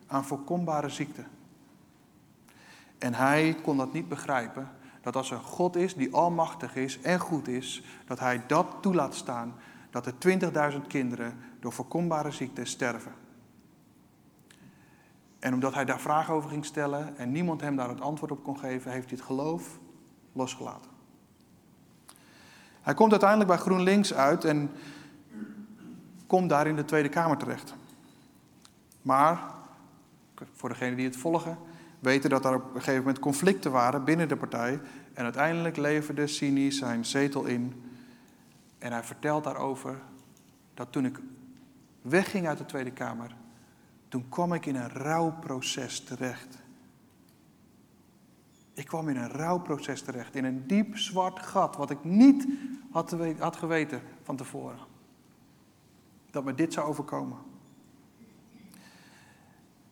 aan 0.08 0.26
voorkombare 0.26 0.90
ziekten. 0.90 1.28
En 2.98 3.14
hij 3.14 3.56
kon 3.64 3.78
dat 3.78 3.94
niet 3.94 4.10
begrijpen, 4.10 4.70
dat 5.02 5.16
als 5.16 5.32
er 5.32 5.40
God 5.40 5.76
is 5.76 5.96
die 5.96 6.14
almachtig 6.14 6.76
is 6.76 7.02
en 7.02 7.20
goed 7.20 7.48
is, 7.48 7.84
dat 8.06 8.20
hij 8.20 8.42
dat 8.48 8.66
toelaat 8.82 9.16
staan, 9.16 9.54
dat 9.90 10.06
er 10.06 10.14
20.000 10.74 10.88
kinderen 10.88 11.38
door 11.60 11.72
voorkombare 11.74 12.32
ziekten 12.32 12.68
sterven. 12.68 13.12
En 15.40 15.54
omdat 15.54 15.74
hij 15.74 15.86
daar 15.86 16.00
vragen 16.00 16.34
over 16.34 16.50
ging 16.50 16.66
stellen 16.66 17.18
en 17.18 17.32
niemand 17.32 17.62
hem 17.62 17.76
daar 17.76 17.90
het 17.90 18.02
antwoord 18.02 18.32
op 18.32 18.44
kon 18.44 18.60
geven, 18.60 18.92
heeft 18.92 19.10
hij 19.10 19.18
het 19.18 19.28
geloof 19.28 19.80
losgelaten. 20.34 20.92
Hij 22.82 22.94
komt 22.94 23.12
uiteindelijk 23.12 23.50
bij 23.50 23.60
GroenLinks 23.60 24.14
uit 24.14 24.46
en 24.46 24.72
komt 26.30 26.50
daar 26.50 26.68
in 26.68 26.76
de 26.76 26.86
Tweede 26.86 27.10
Kamer 27.10 27.38
terecht. 27.38 27.76
Maar, 29.02 29.40
voor 30.54 30.70
degenen 30.70 30.96
die 30.96 31.06
het 31.06 31.18
volgen, 31.18 31.58
weten 32.00 32.30
dat 32.30 32.46
er 32.46 32.56
op 32.56 32.64
een 32.64 32.82
gegeven 32.82 33.00
moment 33.00 33.20
conflicten 33.20 33.72
waren 33.72 34.04
binnen 34.04 34.28
de 34.28 34.38
partij. 34.38 34.80
En 35.14 35.24
uiteindelijk 35.24 35.78
leverde 35.78 36.28
Sini 36.28 36.72
zijn 36.72 37.06
zetel 37.06 37.46
in. 37.46 37.84
En 38.78 38.92
hij 38.92 39.04
vertelt 39.04 39.44
daarover 39.44 40.00
dat 40.74 40.92
toen 40.92 41.06
ik 41.06 41.20
wegging 42.02 42.48
uit 42.48 42.58
de 42.58 42.66
Tweede 42.66 42.92
Kamer, 42.92 43.36
toen 44.08 44.30
kwam 44.30 44.54
ik 44.54 44.66
in 44.66 44.76
een 44.76 44.90
rouwproces 44.90 46.04
terecht. 46.04 46.58
Ik 48.74 48.86
kwam 48.86 49.10
in 49.10 49.18
een 49.18 49.32
rouwproces 49.32 50.02
terecht, 50.02 50.36
in 50.36 50.46
een 50.46 50.68
diep 50.68 50.98
zwart 50.98 51.40
gat, 51.40 51.76
wat 51.76 51.90
ik 51.90 52.04
niet 52.04 52.48
had 53.40 53.56
geweten 53.56 54.02
van 54.24 54.36
tevoren. 54.36 54.89
Dat 56.32 56.44
me 56.44 56.56
dit 56.56 56.74
zou 56.74 56.88
overkomen. 56.88 57.38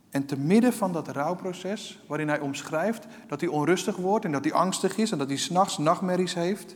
En 0.09 0.25
te 0.25 0.37
midden 0.37 0.73
van 0.73 0.91
dat 0.91 1.07
rouwproces, 1.07 2.03
waarin 2.07 2.27
hij 2.27 2.39
omschrijft 2.39 3.07
dat 3.27 3.41
hij 3.41 3.49
onrustig 3.49 3.95
wordt 3.95 4.25
en 4.25 4.31
dat 4.31 4.43
hij 4.43 4.53
angstig 4.53 4.97
is 4.97 5.11
en 5.11 5.17
dat 5.17 5.27
hij 5.27 5.37
s'nachts 5.37 5.77
nachtmerries 5.77 6.33
heeft, 6.33 6.75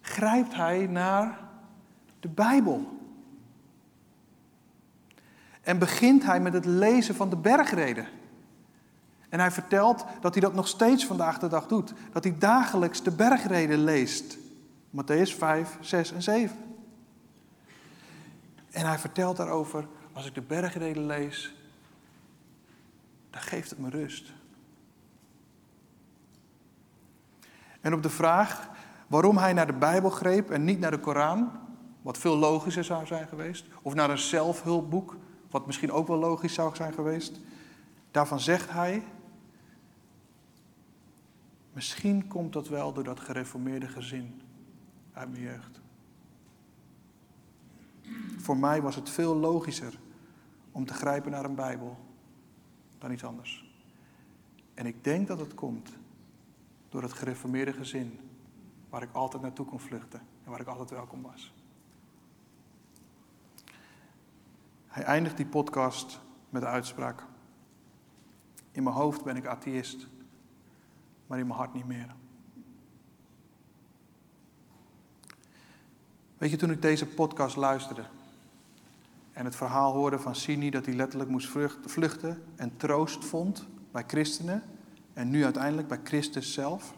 grijpt 0.00 0.54
hij 0.54 0.86
naar 0.86 1.38
de 2.20 2.28
Bijbel. 2.28 2.98
En 5.60 5.78
begint 5.78 6.24
hij 6.24 6.40
met 6.40 6.52
het 6.52 6.64
lezen 6.64 7.14
van 7.14 7.30
de 7.30 7.36
bergreden. 7.36 8.06
En 9.28 9.40
hij 9.40 9.50
vertelt 9.50 10.04
dat 10.20 10.32
hij 10.32 10.42
dat 10.42 10.54
nog 10.54 10.68
steeds 10.68 11.06
vandaag 11.06 11.38
de 11.38 11.48
dag 11.48 11.66
doet. 11.66 11.92
Dat 12.12 12.24
hij 12.24 12.34
dagelijks 12.38 13.02
de 13.02 13.10
bergreden 13.10 13.84
leest. 13.84 14.38
Matthäus 14.96 15.36
5, 15.36 15.76
6 15.80 16.12
en 16.12 16.22
7. 16.22 16.69
En 18.70 18.86
hij 18.86 18.98
vertelt 18.98 19.36
daarover, 19.36 19.86
als 20.12 20.26
ik 20.26 20.34
de 20.34 20.42
bergreden 20.42 21.06
lees, 21.06 21.54
dan 23.30 23.40
geeft 23.40 23.70
het 23.70 23.78
me 23.78 23.90
rust. 23.90 24.32
En 27.80 27.94
op 27.94 28.02
de 28.02 28.10
vraag 28.10 28.68
waarom 29.06 29.38
hij 29.38 29.52
naar 29.52 29.66
de 29.66 29.72
Bijbel 29.72 30.10
greep 30.10 30.50
en 30.50 30.64
niet 30.64 30.78
naar 30.78 30.90
de 30.90 31.00
Koran, 31.00 31.50
wat 32.02 32.18
veel 32.18 32.36
logischer 32.36 32.84
zou 32.84 33.06
zijn 33.06 33.28
geweest, 33.28 33.66
of 33.82 33.94
naar 33.94 34.10
een 34.10 34.18
zelfhulpboek, 34.18 35.16
wat 35.50 35.66
misschien 35.66 35.92
ook 35.92 36.06
wel 36.06 36.18
logisch 36.18 36.54
zou 36.54 36.74
zijn 36.74 36.92
geweest, 36.92 37.40
daarvan 38.10 38.40
zegt 38.40 38.70
hij, 38.70 39.02
misschien 41.72 42.26
komt 42.26 42.52
dat 42.52 42.68
wel 42.68 42.92
door 42.92 43.04
dat 43.04 43.20
gereformeerde 43.20 43.88
gezin 43.88 44.42
uit 45.12 45.30
mijn 45.30 45.42
jeugd. 45.42 45.80
Voor 48.38 48.56
mij 48.56 48.82
was 48.82 48.94
het 48.94 49.10
veel 49.10 49.36
logischer 49.36 49.98
om 50.72 50.86
te 50.86 50.94
grijpen 50.94 51.30
naar 51.30 51.44
een 51.44 51.54
Bijbel 51.54 51.98
dan 52.98 53.12
iets 53.12 53.24
anders. 53.24 53.70
En 54.74 54.86
ik 54.86 55.04
denk 55.04 55.28
dat 55.28 55.40
het 55.40 55.54
komt 55.54 55.98
door 56.88 57.02
het 57.02 57.12
gereformeerde 57.12 57.72
gezin 57.72 58.18
waar 58.88 59.02
ik 59.02 59.12
altijd 59.12 59.42
naartoe 59.42 59.66
kon 59.66 59.80
vluchten 59.80 60.20
en 60.44 60.50
waar 60.50 60.60
ik 60.60 60.66
altijd 60.66 60.90
welkom 60.90 61.22
was. 61.22 61.54
Hij 64.86 65.02
eindigt 65.02 65.36
die 65.36 65.46
podcast 65.46 66.20
met 66.48 66.62
de 66.62 66.68
uitspraak: 66.68 67.26
In 68.72 68.82
mijn 68.82 68.96
hoofd 68.96 69.24
ben 69.24 69.36
ik 69.36 69.46
atheïst, 69.46 70.08
maar 71.26 71.38
in 71.38 71.46
mijn 71.46 71.58
hart 71.58 71.74
niet 71.74 71.86
meer. 71.86 72.14
Weet 76.40 76.50
je, 76.50 76.56
toen 76.56 76.70
ik 76.70 76.82
deze 76.82 77.06
podcast 77.06 77.56
luisterde 77.56 78.04
en 79.32 79.44
het 79.44 79.56
verhaal 79.56 79.92
hoorde 79.92 80.18
van 80.18 80.34
Sini 80.34 80.70
dat 80.70 80.86
hij 80.86 80.94
letterlijk 80.94 81.30
moest 81.30 81.48
vluchten 81.84 82.42
en 82.56 82.76
troost 82.76 83.24
vond 83.24 83.66
bij 83.90 84.04
christenen 84.06 84.62
en 85.12 85.30
nu 85.30 85.44
uiteindelijk 85.44 85.88
bij 85.88 86.00
Christus 86.04 86.52
zelf. 86.52 86.94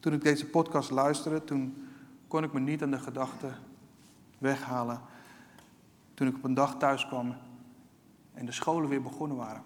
Toen 0.00 0.12
ik 0.12 0.22
deze 0.22 0.46
podcast 0.46 0.90
luisterde, 0.90 1.44
toen 1.44 1.88
kon 2.28 2.44
ik 2.44 2.52
me 2.52 2.60
niet 2.60 2.82
aan 2.82 2.90
de 2.90 2.98
gedachte 2.98 3.52
weghalen. 4.38 5.00
Toen 6.14 6.26
ik 6.26 6.36
op 6.36 6.44
een 6.44 6.54
dag 6.54 6.78
thuis 6.78 7.06
kwam 7.06 7.36
en 8.34 8.46
de 8.46 8.52
scholen 8.52 8.88
weer 8.88 9.02
begonnen 9.02 9.36
waren. 9.36 9.62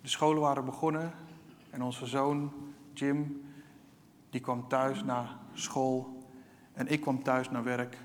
De 0.00 0.08
scholen 0.08 0.40
waren 0.40 0.64
begonnen 0.64 1.12
en 1.70 1.82
onze 1.82 2.06
zoon 2.06 2.52
Jim, 2.92 3.42
die 4.30 4.40
kwam 4.40 4.68
thuis 4.68 5.02
na 5.02 5.38
school 5.52 6.17
en 6.78 6.88
ik 6.88 7.00
kwam 7.00 7.22
thuis 7.22 7.50
naar 7.50 7.64
werk. 7.64 7.98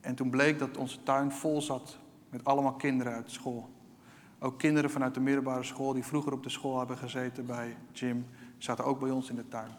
En 0.00 0.14
toen 0.14 0.30
bleek 0.30 0.58
dat 0.58 0.76
onze 0.76 1.02
tuin 1.02 1.32
vol 1.32 1.62
zat 1.62 1.98
met 2.30 2.44
allemaal 2.44 2.72
kinderen 2.72 3.12
uit 3.12 3.30
school. 3.30 3.70
Ook 4.38 4.58
kinderen 4.58 4.90
vanuit 4.90 5.14
de 5.14 5.20
middelbare 5.20 5.62
school 5.62 5.92
die 5.92 6.04
vroeger 6.04 6.32
op 6.32 6.42
de 6.42 6.48
school 6.48 6.78
hebben 6.78 6.98
gezeten 6.98 7.46
bij 7.46 7.76
Jim, 7.92 8.26
zaten 8.58 8.84
ook 8.84 9.00
bij 9.00 9.10
ons 9.10 9.30
in 9.30 9.36
de 9.36 9.48
tuin. 9.48 9.70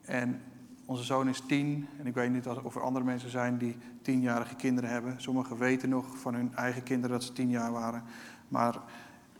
En 0.00 0.42
onze 0.84 1.04
zoon 1.04 1.28
is 1.28 1.40
tien 1.40 1.88
en 1.98 2.06
ik 2.06 2.14
weet 2.14 2.30
niet 2.30 2.46
of 2.46 2.74
er 2.74 2.82
andere 2.82 3.04
mensen 3.04 3.30
zijn 3.30 3.58
die 3.58 3.76
tienjarige 4.02 4.54
kinderen 4.54 4.90
hebben. 4.90 5.14
Sommigen 5.16 5.58
weten 5.58 5.88
nog 5.88 6.18
van 6.18 6.34
hun 6.34 6.54
eigen 6.54 6.82
kinderen 6.82 7.16
dat 7.16 7.24
ze 7.24 7.32
tien 7.32 7.50
jaar 7.50 7.72
waren. 7.72 8.02
Maar 8.48 8.78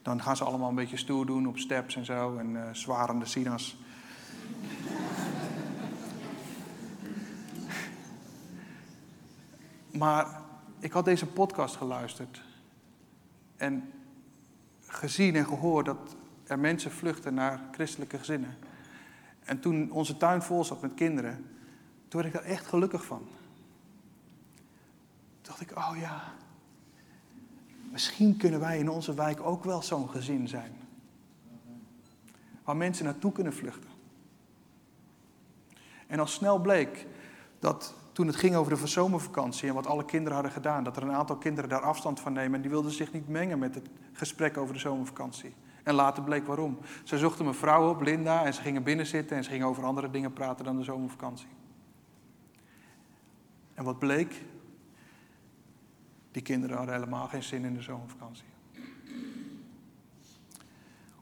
dan 0.02 0.22
gaan 0.22 0.36
ze 0.36 0.44
allemaal 0.44 0.68
een 0.68 0.74
beetje 0.74 0.96
stoer 0.96 1.26
doen 1.26 1.46
op 1.46 1.58
steps 1.58 1.96
en 1.96 2.04
zo 2.04 2.36
en 2.36 2.50
uh, 2.50 2.62
zwarende 2.72 3.26
sina's. 3.26 3.78
Maar 9.98 10.42
ik 10.78 10.92
had 10.92 11.04
deze 11.04 11.26
podcast 11.26 11.76
geluisterd 11.76 12.42
en 13.56 13.92
gezien 14.86 15.34
en 15.34 15.46
gehoord 15.46 15.86
dat 15.86 16.16
er 16.46 16.58
mensen 16.58 16.90
vluchten 16.90 17.34
naar 17.34 17.60
christelijke 17.72 18.18
gezinnen. 18.18 18.56
En 19.44 19.60
toen 19.60 19.90
onze 19.90 20.16
tuin 20.16 20.42
vol 20.42 20.64
zat 20.64 20.80
met 20.80 20.94
kinderen, 20.94 21.46
toen 22.08 22.22
werd 22.22 22.34
ik 22.34 22.40
daar 22.40 22.50
echt 22.50 22.66
gelukkig 22.66 23.04
van. 23.04 23.18
Toen 25.40 25.42
dacht 25.42 25.60
ik, 25.60 25.76
oh 25.76 25.92
ja, 25.98 26.32
misschien 27.90 28.36
kunnen 28.36 28.60
wij 28.60 28.78
in 28.78 28.90
onze 28.90 29.14
wijk 29.14 29.40
ook 29.40 29.64
wel 29.64 29.82
zo'n 29.82 30.10
gezin 30.10 30.48
zijn. 30.48 30.72
Waar 32.64 32.76
mensen 32.76 33.04
naartoe 33.04 33.32
kunnen 33.32 33.54
vluchten. 33.54 33.90
En 36.06 36.18
al 36.18 36.26
snel 36.26 36.58
bleek 36.58 37.06
dat 37.58 37.94
toen 38.16 38.26
het 38.26 38.36
ging 38.36 38.54
over 38.54 38.78
de 38.78 38.86
zomervakantie 38.86 39.68
en 39.68 39.74
wat 39.74 39.86
alle 39.86 40.04
kinderen 40.04 40.34
hadden 40.34 40.52
gedaan, 40.52 40.84
dat 40.84 40.96
er 40.96 41.02
een 41.02 41.12
aantal 41.12 41.36
kinderen 41.36 41.70
daar 41.70 41.80
afstand 41.80 42.20
van 42.20 42.32
nemen 42.32 42.54
en 42.54 42.60
die 42.60 42.70
wilden 42.70 42.90
zich 42.90 43.12
niet 43.12 43.28
mengen 43.28 43.58
met 43.58 43.74
het 43.74 43.88
gesprek 44.12 44.56
over 44.56 44.74
de 44.74 44.80
zomervakantie. 44.80 45.54
En 45.82 45.94
later 45.94 46.22
bleek 46.22 46.46
waarom. 46.46 46.78
Ze 47.04 47.18
zochten 47.18 47.46
een 47.46 47.54
vrouw 47.54 47.90
op, 47.90 48.00
Linda, 48.00 48.44
en 48.44 48.54
ze 48.54 48.60
gingen 48.60 48.82
binnen 48.82 49.06
zitten 49.06 49.36
en 49.36 49.44
ze 49.44 49.50
gingen 49.50 49.66
over 49.66 49.84
andere 49.84 50.10
dingen 50.10 50.32
praten 50.32 50.64
dan 50.64 50.76
de 50.76 50.84
zomervakantie. 50.84 51.46
En 53.74 53.84
wat 53.84 53.98
bleek? 53.98 54.42
Die 56.30 56.42
kinderen 56.42 56.76
hadden 56.76 56.94
helemaal 56.94 57.28
geen 57.28 57.42
zin 57.42 57.64
in 57.64 57.74
de 57.74 57.82
zomervakantie. 57.82 58.46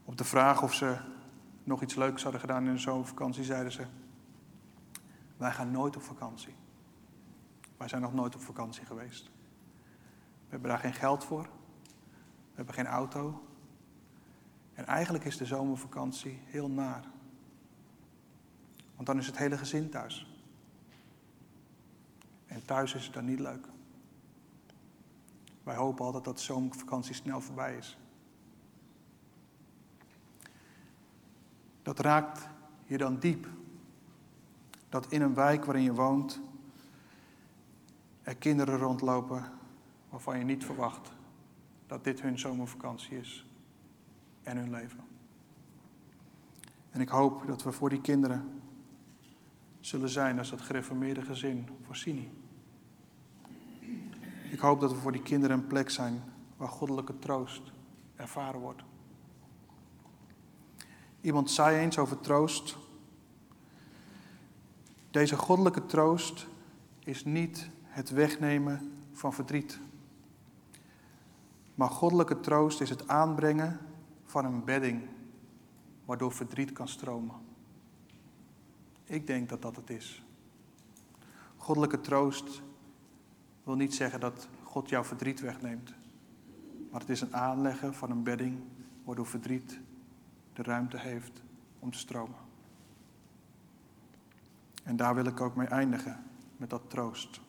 Op 0.05 0.17
de 0.17 0.23
vraag 0.23 0.63
of 0.63 0.73
ze 0.73 0.97
nog 1.63 1.81
iets 1.81 1.95
leuks 1.95 2.23
hadden 2.23 2.41
gedaan 2.41 2.65
in 2.65 2.73
de 2.73 2.79
zomervakantie, 2.79 3.43
zeiden 3.43 3.71
ze: 3.71 3.85
Wij 5.37 5.51
gaan 5.51 5.71
nooit 5.71 5.95
op 5.95 6.03
vakantie. 6.03 6.55
Wij 7.77 7.87
zijn 7.87 8.01
nog 8.01 8.13
nooit 8.13 8.35
op 8.35 8.41
vakantie 8.41 8.85
geweest. 8.85 9.25
We 10.45 10.51
hebben 10.51 10.69
daar 10.69 10.79
geen 10.79 10.93
geld 10.93 11.23
voor. 11.23 11.43
We 11.43 12.55
hebben 12.55 12.73
geen 12.73 12.87
auto. 12.87 13.43
En 14.73 14.85
eigenlijk 14.85 15.25
is 15.25 15.37
de 15.37 15.45
zomervakantie 15.45 16.39
heel 16.45 16.69
naar. 16.69 17.03
Want 18.95 19.07
dan 19.07 19.17
is 19.17 19.25
het 19.25 19.37
hele 19.37 19.57
gezin 19.57 19.89
thuis. 19.89 20.39
En 22.45 22.65
thuis 22.65 22.93
is 22.93 23.05
het 23.05 23.13
dan 23.13 23.25
niet 23.25 23.39
leuk. 23.39 23.67
Wij 25.63 25.75
hopen 25.75 26.05
altijd 26.05 26.23
dat 26.23 26.37
de 26.37 26.43
zomervakantie 26.43 27.15
snel 27.15 27.41
voorbij 27.41 27.77
is. 27.77 27.97
Dat 31.81 31.99
raakt 31.99 32.47
je 32.85 32.97
dan 32.97 33.19
diep. 33.19 33.47
Dat 34.89 35.11
in 35.11 35.21
een 35.21 35.33
wijk 35.33 35.65
waarin 35.65 35.83
je 35.83 35.93
woont 35.93 36.41
er 38.25 38.35
kinderen 38.35 38.77
rondlopen 38.77 39.51
waarvan 40.09 40.37
je 40.37 40.45
niet 40.45 40.65
verwacht 40.65 41.11
dat 41.87 42.03
dit 42.03 42.21
hun 42.21 42.39
zomervakantie 42.39 43.19
is 43.19 43.45
en 44.43 44.57
hun 44.57 44.69
leven. 44.69 44.99
En 46.91 47.01
ik 47.01 47.09
hoop 47.09 47.47
dat 47.47 47.63
we 47.63 47.71
voor 47.71 47.89
die 47.89 48.01
kinderen 48.01 48.61
zullen 49.79 50.09
zijn 50.09 50.37
als 50.37 50.49
dat 50.49 50.61
gereformeerde 50.61 51.21
gezin 51.21 51.69
voor. 51.81 51.95
Ik 54.51 54.59
hoop 54.59 54.79
dat 54.79 54.91
we 54.91 54.97
voor 54.97 55.11
die 55.11 55.21
kinderen 55.21 55.57
een 55.57 55.67
plek 55.67 55.89
zijn 55.89 56.23
waar 56.57 56.67
goddelijke 56.67 57.19
troost 57.19 57.71
ervaren 58.15 58.59
wordt. 58.59 58.83
Iemand 61.21 61.51
zei 61.51 61.77
eens 61.77 61.97
over 61.97 62.19
troost. 62.19 62.77
Deze 65.11 65.35
goddelijke 65.37 65.85
troost 65.85 66.47
is 66.99 67.25
niet 67.25 67.69
het 67.95 68.09
wegnemen 68.09 68.91
van 69.11 69.33
verdriet. 69.33 69.79
Maar 71.75 71.89
goddelijke 71.89 72.39
troost 72.39 72.81
is 72.81 72.89
het 72.89 73.07
aanbrengen 73.07 73.79
van 74.25 74.45
een 74.45 74.63
bedding 74.63 75.01
waardoor 76.05 76.31
verdriet 76.31 76.71
kan 76.71 76.87
stromen. 76.87 77.35
Ik 79.03 79.27
denk 79.27 79.49
dat 79.49 79.61
dat 79.61 79.75
het 79.75 79.89
is. 79.89 80.23
Goddelijke 81.57 82.01
troost 82.01 82.61
wil 83.63 83.75
niet 83.75 83.93
zeggen 83.93 84.19
dat 84.19 84.47
God 84.63 84.89
jouw 84.89 85.03
verdriet 85.03 85.39
wegneemt. 85.39 85.93
Maar 86.91 86.99
het 86.99 87.09
is 87.09 87.21
een 87.21 87.35
aanleggen 87.35 87.93
van 87.93 88.11
een 88.11 88.23
bedding 88.23 88.59
waardoor 89.03 89.27
verdriet 89.27 89.79
de 90.53 90.63
ruimte 90.63 90.97
heeft 90.99 91.41
om 91.79 91.91
te 91.91 91.97
stromen. 91.97 92.39
En 94.83 94.95
daar 94.95 95.15
wil 95.15 95.25
ik 95.25 95.41
ook 95.41 95.55
mee 95.55 95.67
eindigen, 95.67 96.23
met 96.57 96.69
dat 96.69 96.89
troost. 96.89 97.43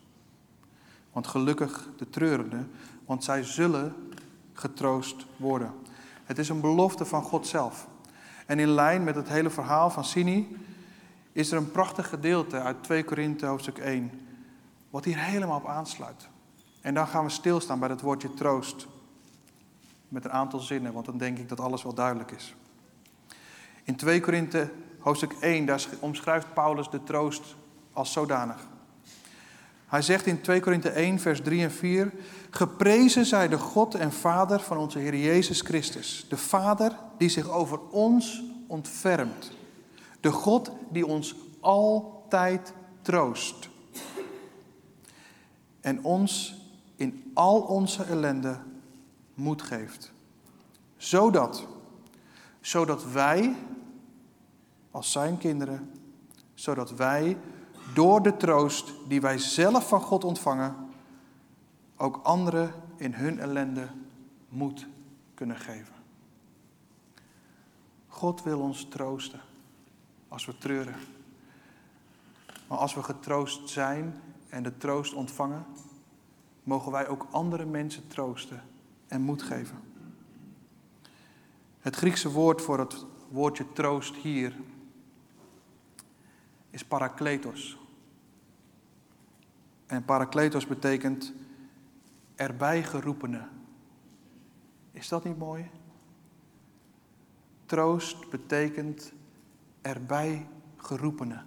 Want 1.17 1.29
gelukkig 1.29 1.89
de 1.97 2.09
treurenden, 2.09 2.71
want 3.05 3.23
zij 3.23 3.43
zullen 3.43 3.95
getroost 4.53 5.25
worden. 5.37 5.73
Het 6.23 6.37
is 6.37 6.49
een 6.49 6.61
belofte 6.61 7.05
van 7.05 7.21
God 7.21 7.47
zelf. 7.47 7.87
En 8.45 8.59
in 8.59 8.67
lijn 8.67 9.03
met 9.03 9.15
het 9.15 9.27
hele 9.27 9.49
verhaal 9.49 9.89
van 9.89 10.05
Sini 10.05 10.57
is 11.31 11.51
er 11.51 11.57
een 11.57 11.71
prachtig 11.71 12.09
gedeelte 12.09 12.59
uit 12.59 12.83
2 12.83 13.03
Korinthe 13.03 13.45
hoofdstuk 13.45 13.77
1, 13.77 14.11
wat 14.89 15.05
hier 15.05 15.17
helemaal 15.17 15.57
op 15.57 15.67
aansluit. 15.67 16.27
En 16.81 16.93
dan 16.93 17.07
gaan 17.07 17.23
we 17.23 17.29
stilstaan 17.29 17.79
bij 17.79 17.89
het 17.89 18.01
woordje 18.01 18.33
troost. 18.33 18.87
Met 20.07 20.25
een 20.25 20.31
aantal 20.31 20.59
zinnen, 20.59 20.93
want 20.93 21.05
dan 21.05 21.17
denk 21.17 21.37
ik 21.37 21.49
dat 21.49 21.59
alles 21.59 21.83
wel 21.83 21.93
duidelijk 21.93 22.31
is. 22.31 22.55
In 23.83 23.95
2 23.95 24.19
Korinthe 24.19 24.71
hoofdstuk 24.99 25.31
1, 25.39 25.65
daar 25.65 25.85
omschrijft 25.99 26.53
Paulus 26.53 26.89
de 26.89 27.03
troost 27.03 27.55
als 27.93 28.11
zodanig. 28.11 28.75
Hij 29.87 30.01
zegt 30.01 30.25
in 30.25 30.41
2 30.41 30.59
Korinthe 30.59 30.89
1, 30.89 31.19
vers 31.19 31.41
3 31.41 31.63
en 31.63 31.71
4: 31.71 32.11
Geprezen 32.49 33.25
zij 33.25 33.47
de 33.47 33.57
God 33.57 33.95
en 33.95 34.11
Vader 34.11 34.59
van 34.59 34.77
onze 34.77 34.99
Heer 34.99 35.15
Jezus 35.15 35.61
Christus. 35.61 36.25
De 36.29 36.37
Vader 36.37 36.97
die 37.17 37.29
zich 37.29 37.49
over 37.49 37.79
ons 37.89 38.43
ontfermt. 38.67 39.51
De 40.19 40.31
God 40.31 40.71
die 40.91 41.05
ons 41.05 41.35
altijd 41.59 42.73
troost. 43.01 43.69
En 45.81 46.03
ons 46.03 46.55
in 46.95 47.31
al 47.33 47.61
onze 47.61 48.03
ellende 48.03 48.59
moed 49.33 49.61
geeft. 49.61 50.11
Zodat, 50.97 51.67
zodat 52.61 53.11
wij, 53.11 53.55
als 54.91 55.11
zijn 55.11 55.37
kinderen, 55.37 55.91
zodat 56.53 56.91
wij 56.91 57.37
door 57.93 58.21
de 58.21 58.37
troost 58.37 58.93
die 59.07 59.21
wij 59.21 59.37
zelf 59.37 59.87
van 59.87 60.01
God 60.01 60.23
ontvangen, 60.23 60.75
ook 61.95 62.19
anderen 62.23 62.73
in 62.97 63.13
hun 63.13 63.39
ellende 63.39 63.87
moed 64.49 64.87
kunnen 65.33 65.57
geven. 65.57 65.93
God 68.07 68.43
wil 68.43 68.59
ons 68.59 68.87
troosten 68.89 69.39
als 70.27 70.45
we 70.45 70.57
treuren. 70.57 70.95
Maar 72.67 72.77
als 72.77 72.93
we 72.93 73.03
getroost 73.03 73.69
zijn 73.69 74.21
en 74.49 74.63
de 74.63 74.77
troost 74.77 75.13
ontvangen, 75.13 75.65
mogen 76.63 76.91
wij 76.91 77.07
ook 77.07 77.27
andere 77.31 77.65
mensen 77.65 78.07
troosten 78.07 78.63
en 79.07 79.21
moed 79.21 79.41
geven. 79.41 79.79
Het 81.79 81.95
Griekse 81.95 82.31
woord 82.31 82.61
voor 82.61 82.79
het 82.79 83.05
woordje 83.29 83.73
troost 83.73 84.15
hier 84.15 84.53
is 86.77 86.85
parakletos. 86.85 87.77
En 89.85 90.05
parakletos 90.05 90.67
betekent 90.67 91.33
erbij 92.35 92.83
geroepene. 92.83 93.47
Is 94.91 95.07
dat 95.07 95.23
niet 95.23 95.37
mooi? 95.37 95.69
Troost 97.65 98.29
betekent 98.29 99.13
erbij 99.81 100.47
geroepene. 100.75 101.43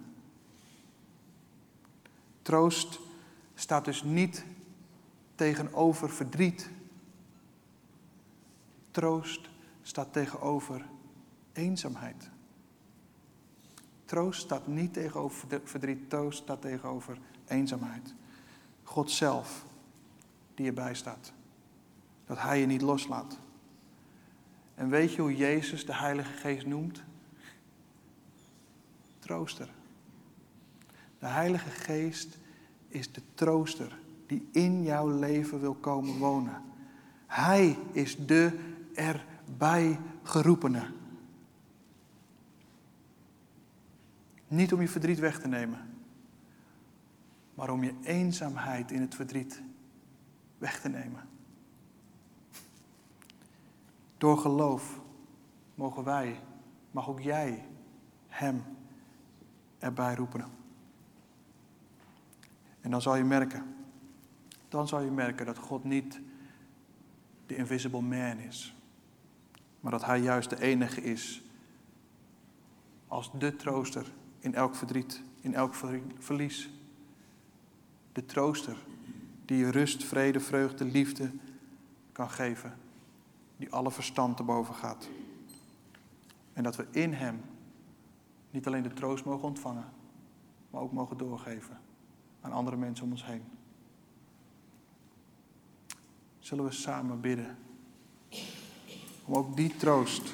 Troost 2.43 3.01
staat 3.55 3.85
dus 3.85 4.03
niet 4.03 4.45
tegenover 5.35 6.11
verdriet. 6.11 6.71
Troost 8.91 9.49
staat 9.83 10.13
tegenover 10.13 10.87
eenzaamheid. 11.53 12.31
Troost 14.11 14.41
staat 14.41 14.67
niet 14.67 14.93
tegenover 14.93 15.61
verdriet, 15.65 16.11
troost 16.11 16.39
staat 16.39 16.61
tegenover 16.61 17.19
eenzaamheid. 17.47 18.15
God 18.83 19.11
zelf 19.11 19.65
die 20.55 20.67
erbij 20.67 20.95
staat. 20.95 21.33
Dat 22.27 22.39
Hij 22.41 22.61
je 22.61 22.67
niet 22.67 22.83
loslaat. 22.83 23.39
En 24.75 24.89
weet 24.89 25.13
je 25.13 25.21
hoe 25.21 25.37
Jezus 25.37 25.87
de 25.87 25.95
Heilige 25.95 26.33
Geest 26.33 26.67
noemt? 26.67 27.03
Trooster. 29.19 29.69
De 31.19 31.27
Heilige 31.27 31.71
Geest 31.71 32.39
is 32.89 33.13
de 33.13 33.23
trooster 33.35 33.99
die 34.27 34.49
in 34.53 34.83
jouw 34.83 35.19
leven 35.19 35.61
wil 35.61 35.75
komen 35.75 36.19
wonen. 36.19 36.63
Hij 37.27 37.79
is 37.93 38.27
de 38.27 38.59
erbij 38.95 39.99
geroepene. 40.23 40.99
Niet 44.51 44.73
om 44.73 44.81
je 44.81 44.89
verdriet 44.89 45.19
weg 45.19 45.41
te 45.41 45.49
nemen, 45.49 45.95
maar 47.55 47.71
om 47.71 47.85
je 47.85 47.95
eenzaamheid 48.03 48.91
in 48.91 49.01
het 49.01 49.15
verdriet 49.15 49.63
weg 50.59 50.81
te 50.81 50.89
nemen. 50.89 51.29
Door 54.19 54.39
geloof 54.39 55.01
mogen 55.75 56.05
wij, 56.05 56.41
mag 56.91 57.09
ook 57.09 57.21
jij 57.21 57.67
Hem 58.27 58.65
erbij 59.79 60.15
roepen. 60.15 60.45
En 62.81 62.91
dan 62.91 63.03
zal 63.03 63.17
je 63.17 63.25
merken, 63.25 63.75
dan 64.69 64.89
zal 64.89 65.01
je 65.01 65.11
merken 65.11 65.47
dat 65.47 65.59
God 65.59 65.85
niet 65.85 66.21
de 67.47 67.57
invisible 67.57 68.03
man 68.03 68.39
is, 68.39 68.77
maar 69.81 69.93
dat 69.93 70.05
Hij 70.05 70.21
juist 70.21 70.51
de 70.51 70.61
enige 70.61 71.03
is 71.03 71.43
als 73.09 73.31
de 73.39 73.57
trooster 73.57 74.19
in 74.41 74.55
elk 74.55 74.75
verdriet, 74.75 75.23
in 75.41 75.55
elk 75.55 75.75
verlies. 76.19 76.71
De 78.13 78.27
trooster 78.27 78.77
die 79.45 79.59
je 79.59 79.71
rust, 79.71 80.05
vrede, 80.05 80.41
vreugde, 80.41 80.85
liefde 80.85 81.31
kan 82.13 82.31
geven, 82.31 82.79
die 83.57 83.73
alle 83.73 83.91
verstand 83.91 84.37
te 84.37 84.43
boven 84.43 84.75
gaat. 84.75 85.09
En 86.53 86.63
dat 86.63 86.77
we 86.77 86.87
in 86.91 87.13
Hem 87.13 87.41
niet 88.51 88.67
alleen 88.67 88.83
de 88.83 88.93
troost 88.93 89.25
mogen 89.25 89.49
ontvangen, 89.49 89.85
maar 90.71 90.81
ook 90.81 90.93
mogen 90.93 91.17
doorgeven 91.17 91.79
aan 92.41 92.53
andere 92.53 92.77
mensen 92.77 93.05
om 93.05 93.11
ons 93.11 93.25
heen. 93.25 93.45
Zullen 96.39 96.65
we 96.65 96.73
samen 96.73 97.21
bidden 97.21 97.59
om 99.25 99.35
ook 99.35 99.57
die 99.57 99.77
troost 99.77 100.33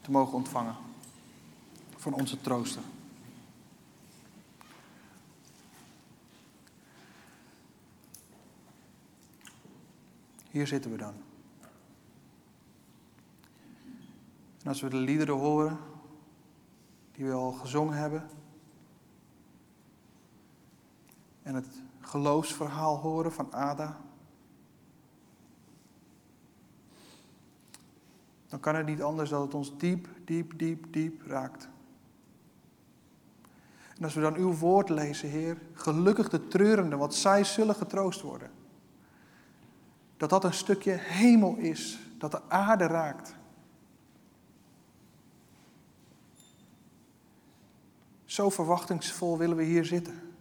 te 0.00 0.10
mogen 0.10 0.34
ontvangen 0.34 0.76
van 2.02 2.14
onze 2.14 2.40
trooster. 2.40 2.82
Hier 10.50 10.66
zitten 10.66 10.90
we 10.90 10.96
dan. 10.96 11.14
En 14.62 14.68
als 14.68 14.80
we 14.80 14.88
de 14.88 14.96
liederen 14.96 15.34
horen 15.34 15.78
die 17.12 17.24
we 17.24 17.32
al 17.32 17.52
gezongen 17.52 17.96
hebben 17.96 18.28
en 21.42 21.54
het 21.54 21.82
geloofsverhaal 22.00 22.96
horen 22.96 23.32
van 23.32 23.52
Ada, 23.52 24.00
dan 28.48 28.60
kan 28.60 28.74
het 28.74 28.86
niet 28.86 29.02
anders 29.02 29.30
dat 29.30 29.42
het 29.42 29.54
ons 29.54 29.78
diep, 29.78 30.08
diep, 30.24 30.58
diep, 30.58 30.92
diep 30.92 31.22
raakt. 31.26 31.70
En 34.02 34.08
als 34.08 34.16
we 34.16 34.22
dan 34.22 34.36
uw 34.36 34.54
woord 34.54 34.88
lezen, 34.88 35.28
Heer, 35.28 35.58
gelukkig 35.72 36.28
de 36.28 36.48
treurenden, 36.48 36.98
want 36.98 37.14
zij 37.14 37.44
zullen 37.44 37.74
getroost 37.74 38.20
worden. 38.20 38.50
Dat 40.16 40.30
dat 40.30 40.44
een 40.44 40.52
stukje 40.52 40.92
hemel 40.92 41.56
is, 41.56 41.98
dat 42.18 42.30
de 42.30 42.40
aarde 42.48 42.86
raakt. 42.86 43.34
Zo 48.24 48.50
verwachtingsvol 48.50 49.38
willen 49.38 49.56
we 49.56 49.64
hier 49.64 49.84
zitten. 49.84 50.34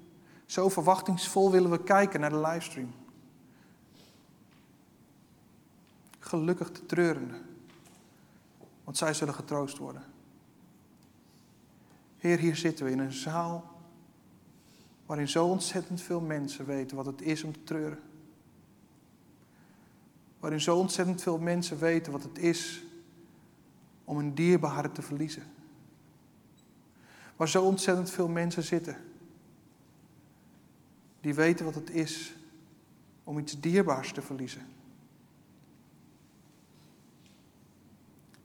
Zo 0.46 0.70
verwachtingsvol 0.70 1.52
willen 1.52 1.72
we 1.72 1.84
kijken 1.84 2.20
naar 2.20 2.30
de 2.30 2.42
livestream. 2.42 2.94
Gelukkig 6.20 6.72
de 6.72 6.86
treurenden, 6.86 7.42
want 8.84 8.98
zij 8.98 9.14
zullen 9.14 9.34
getroost 9.34 9.78
worden. 9.78 10.11
Heer, 12.22 12.40
hier 12.40 12.56
zitten 12.56 12.86
we 12.86 12.92
in 12.92 13.00
een 13.00 13.12
zaal 13.12 13.80
waarin 15.06 15.30
zo 15.30 15.46
ontzettend 15.46 16.02
veel 16.02 16.22
mensen 16.22 16.66
weten 16.66 16.98
wat 16.98 17.06
het 17.06 17.22
is 17.22 17.44
om 17.44 17.52
te 17.52 17.64
treuren. 17.64 18.00
Waarin 20.40 20.62
zo 20.62 20.78
ontzettend 20.78 21.22
veel 21.22 21.38
mensen 21.38 21.80
weten 21.80 22.12
wat 22.12 22.24
het 22.24 22.38
is 22.38 22.84
om 24.04 24.18
een 24.18 24.36
dierbare 24.36 24.92
te 24.92 25.02
verliezen. 25.02 25.44
Waar 27.36 27.50
zo 27.50 27.64
ontzettend 27.64 28.10
veel 28.10 28.28
mensen 28.28 28.64
zitten 28.64 28.98
Die 31.22 31.34
weten 31.34 31.66
wat 31.66 31.76
het 31.76 31.90
is 31.90 32.36
om 33.24 33.40
iets 33.40 33.60
dierbaars 33.60 34.14
te 34.14 34.22
verliezen. 34.22 34.68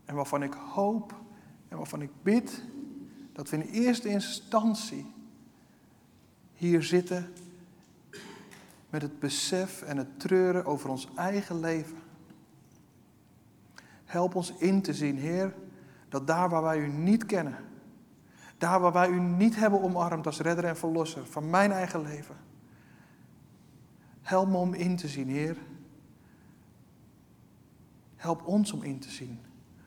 En 0.04 0.14
waarvan 0.14 0.42
ik 0.42 0.52
hoop 0.52 1.14
en 1.68 1.76
waarvan 1.76 2.02
ik 2.02 2.10
bid 2.22 2.62
dat 3.36 3.50
we 3.50 3.56
in 3.56 3.68
eerste 3.68 4.08
instantie 4.08 5.06
hier 6.52 6.82
zitten 6.82 7.32
met 8.90 9.02
het 9.02 9.18
besef 9.18 9.82
en 9.82 9.96
het 9.96 10.20
treuren 10.20 10.64
over 10.64 10.90
ons 10.90 11.08
eigen 11.14 11.60
leven. 11.60 11.96
Help 14.04 14.34
ons 14.34 14.52
in 14.52 14.82
te 14.82 14.94
zien, 14.94 15.16
Heer, 15.16 15.54
dat 16.08 16.26
daar 16.26 16.48
waar 16.48 16.62
wij 16.62 16.78
u 16.78 16.88
niet 16.88 17.26
kennen, 17.26 17.56
daar 18.58 18.80
waar 18.80 18.92
wij 18.92 19.08
u 19.08 19.20
niet 19.20 19.56
hebben 19.56 19.82
omarmd 19.82 20.26
als 20.26 20.40
redder 20.40 20.64
en 20.64 20.76
verlosser 20.76 21.26
van 21.26 21.50
mijn 21.50 21.72
eigen 21.72 22.02
leven, 22.02 22.36
help 24.22 24.48
me 24.48 24.56
om 24.56 24.74
in 24.74 24.96
te 24.96 25.08
zien, 25.08 25.28
Heer. 25.28 25.56
Help 28.16 28.46
ons 28.46 28.72
om 28.72 28.82
in 28.82 28.98
te 28.98 29.10
zien 29.10 29.40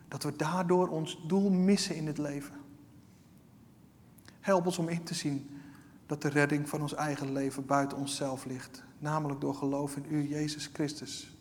dat 0.08 0.24
we 0.24 0.36
daardoor 0.36 0.88
ons 0.88 1.24
doel 1.28 1.50
missen 1.50 1.95
in 1.95 2.08
het 2.08 2.18
leven. 2.18 2.59
Help 4.50 4.66
ons 4.66 4.78
om 4.78 4.89
in 4.89 5.04
te 5.04 5.14
zien 5.14 5.50
dat 6.06 6.22
de 6.22 6.30
redding 6.30 6.70
van 6.70 6.82
ons 6.82 6.93
eigen 6.93 7.32
leven 7.32 7.66
buiten 7.66 7.97
onszelf 7.97 8.45
ligt, 8.45 8.84
namelijk 9.00 9.41
door 9.41 9.56
geloof 9.56 9.95
in 9.95 10.06
U, 10.10 10.28
Jezus 10.28 10.70
Christus, 10.74 11.38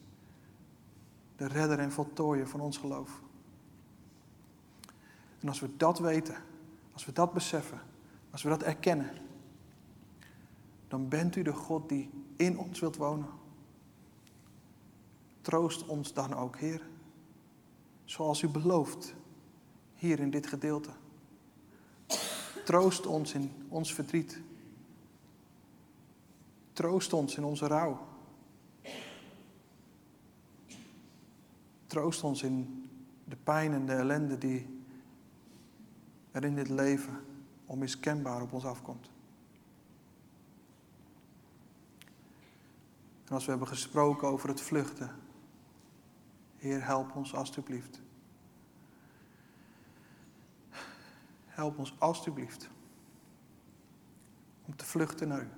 de 1.37 1.47
redder 1.47 1.79
en 1.79 1.93
voltooier 1.93 2.49
van 2.49 2.61
ons 2.61 2.77
geloof. 2.77 3.21
En 5.41 5.49
als 5.49 5.61
we 5.61 5.77
dat 5.77 5.99
weten, 5.99 6.37
als 6.93 7.05
we 7.05 7.13
dat 7.13 7.33
beseffen, 7.33 7.81
als 8.31 8.43
we 8.43 8.49
dat 8.49 8.63
erkennen, 8.63 9.11
dan 10.89 11.09
bent 11.09 11.37
u 11.37 11.43
de 11.43 11.53
God 11.53 11.89
die 11.89 12.11
in 12.37 12.59
ons 12.59 12.81
wilt 12.81 12.97
wonen. 12.97 13.29
Troost 15.41 15.87
ons 15.87 16.13
dan 16.13 16.35
ook, 16.35 16.57
Heer, 16.57 16.83
zoals 18.05 18.43
u 18.43 18.49
belooft, 18.49 19.15
hier 19.95 20.21
in 20.21 20.31
dit 20.31 20.47
gedeelte. 20.47 20.91
Troost 22.69 23.07
ons 23.07 23.33
in 23.35 23.53
ons 23.69 23.95
verdriet. 23.95 24.41
Troost 26.73 27.13
ons 27.13 27.37
in 27.37 27.45
onze 27.45 27.67
rouw. 27.67 28.07
Troost 31.87 32.23
ons 32.23 32.43
in 32.43 32.89
de 33.25 33.37
pijn 33.37 33.73
en 33.73 33.87
de 33.87 33.93
ellende 33.93 34.39
die 34.39 34.83
er 36.31 36.45
in 36.45 36.55
dit 36.55 36.69
leven 36.69 37.25
onmiskenbaar 37.67 38.43
op 38.43 38.53
ons 38.53 38.65
afkomt. 38.65 39.11
En 43.25 43.35
als 43.35 43.45
we 43.45 43.51
hebben 43.51 43.69
gesproken 43.69 44.29
over 44.29 44.49
het 44.49 44.61
vluchten, 44.61 45.11
Heer, 46.57 46.85
help 46.85 47.17
ons 47.17 47.35
alstublieft. 47.35 48.01
Help 51.59 51.79
ons 51.79 51.95
alstublieft 51.99 52.69
om 54.65 54.77
te 54.77 54.85
vluchten 54.85 55.29
naar 55.29 55.43
U. 55.43 55.49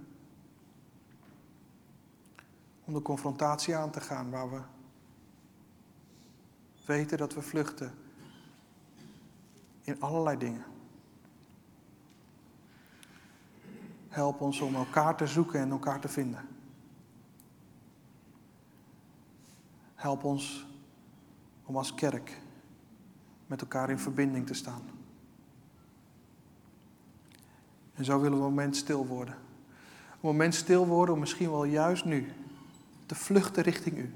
Om 2.84 2.94
de 2.94 3.02
confrontatie 3.02 3.76
aan 3.76 3.90
te 3.90 4.00
gaan 4.00 4.30
waar 4.30 4.50
we 4.50 4.60
weten 6.86 7.18
dat 7.18 7.34
we 7.34 7.42
vluchten 7.42 7.94
in 9.80 10.00
allerlei 10.00 10.38
dingen. 10.38 10.64
Help 14.08 14.40
ons 14.40 14.60
om 14.60 14.74
elkaar 14.74 15.16
te 15.16 15.26
zoeken 15.26 15.60
en 15.60 15.70
elkaar 15.70 16.00
te 16.00 16.08
vinden. 16.08 16.48
Help 19.94 20.24
ons 20.24 20.66
om 21.64 21.76
als 21.76 21.94
kerk 21.94 22.40
met 23.46 23.60
elkaar 23.60 23.90
in 23.90 23.98
verbinding 23.98 24.46
te 24.46 24.54
staan. 24.54 24.99
En 28.00 28.06
zo 28.06 28.20
willen 28.20 28.38
we 28.38 28.44
een 28.44 28.50
moment 28.50 28.76
stil 28.76 29.06
worden. 29.06 29.34
Een 29.34 30.18
moment 30.20 30.54
stil 30.54 30.86
worden 30.86 31.14
om 31.14 31.20
misschien 31.20 31.50
wel 31.50 31.64
juist 31.64 32.04
nu 32.04 32.32
te 33.06 33.14
vluchten 33.14 33.62
richting 33.62 33.98
U. 33.98 34.14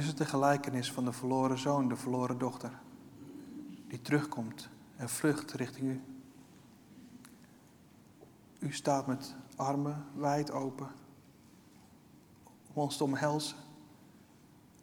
is 0.00 0.06
het 0.06 0.18
de 0.18 0.24
gelijkenis 0.24 0.92
van 0.92 1.04
de 1.04 1.12
verloren 1.12 1.58
zoon, 1.58 1.88
de 1.88 1.96
verloren 1.96 2.38
dochter, 2.38 2.78
die 3.88 4.02
terugkomt 4.02 4.68
en 4.96 5.08
vlucht 5.08 5.52
richting 5.52 5.88
u. 5.88 6.02
U 8.58 8.72
staat 8.72 9.06
met 9.06 9.34
armen 9.56 10.06
wijd 10.14 10.50
open 10.50 10.88
om 12.72 12.82
ons 12.82 12.96
te 12.96 13.04
omhelzen, 13.04 13.56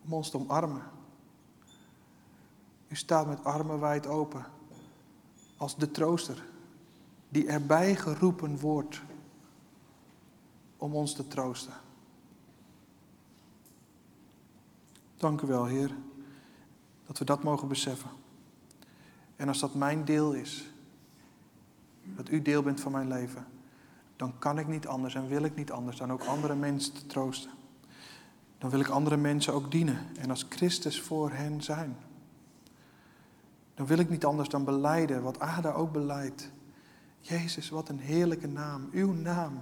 om 0.06 0.14
ons 0.14 0.30
te 0.30 0.38
omarmen. 0.38 0.84
U 2.88 2.96
staat 2.96 3.28
met 3.28 3.44
armen 3.44 3.80
wijd 3.80 4.08
open 4.08 4.46
als 5.58 5.76
de 5.76 5.92
trooster 5.92 6.46
die 7.30 7.48
erbij 7.48 7.96
geroepen 7.96 8.60
wordt 8.60 9.02
om 10.78 10.96
ons 10.96 11.14
te 11.14 11.28
troosten. 11.28 11.74
Dank 15.18 15.42
u 15.42 15.48
wel, 15.48 15.66
Heer, 15.66 15.92
dat 17.06 17.18
we 17.18 17.26
dat 17.26 17.44
mogen 17.44 17.68
beseffen. 17.68 18.10
En 19.36 19.48
als 19.48 19.60
dat 19.60 19.76
mijn 19.76 20.06
deel 20.06 20.34
is, 20.34 20.72
dat 22.04 22.30
u 22.30 22.42
deel 22.42 22.62
bent 22.62 22.82
van 22.82 22.92
mijn 22.92 23.08
leven, 23.08 23.46
dan 24.16 24.40
kan 24.40 24.60
ik 24.60 24.68
niet 24.68 24.88
anders 24.88 25.16
en 25.16 25.28
wil 25.28 25.44
ik 25.44 25.56
niet 25.56 25.72
anders 25.72 25.98
dan 25.98 26.12
ook 26.12 26.24
andere 26.24 26.56
mensen 26.56 26.94
te 26.94 27.06
troosten. 27.06 27.52
Dan 28.58 28.70
wil 28.70 28.80
ik 28.80 28.88
andere 28.88 29.18
mensen 29.18 29.54
ook 29.54 29.72
dienen 29.72 30.06
en 30.18 30.30
als 30.30 30.46
Christus 30.50 31.02
voor 31.02 31.32
hen 31.32 31.64
zijn. 31.64 31.98
Dan 33.74 33.86
wil 33.86 33.98
ik 33.98 34.10
niet 34.10 34.26
anders 34.26 34.50
dan 34.50 34.64
beleiden 34.64 35.22
wat 35.22 35.40
Ada 35.40 35.72
ook 35.72 35.92
beleidt. 35.92 36.52
Jezus, 37.20 37.70
wat 37.70 37.90
een 37.90 38.00
heerlijke 38.00 38.48
naam, 38.48 38.90
uw 38.92 39.14
naam. 39.14 39.62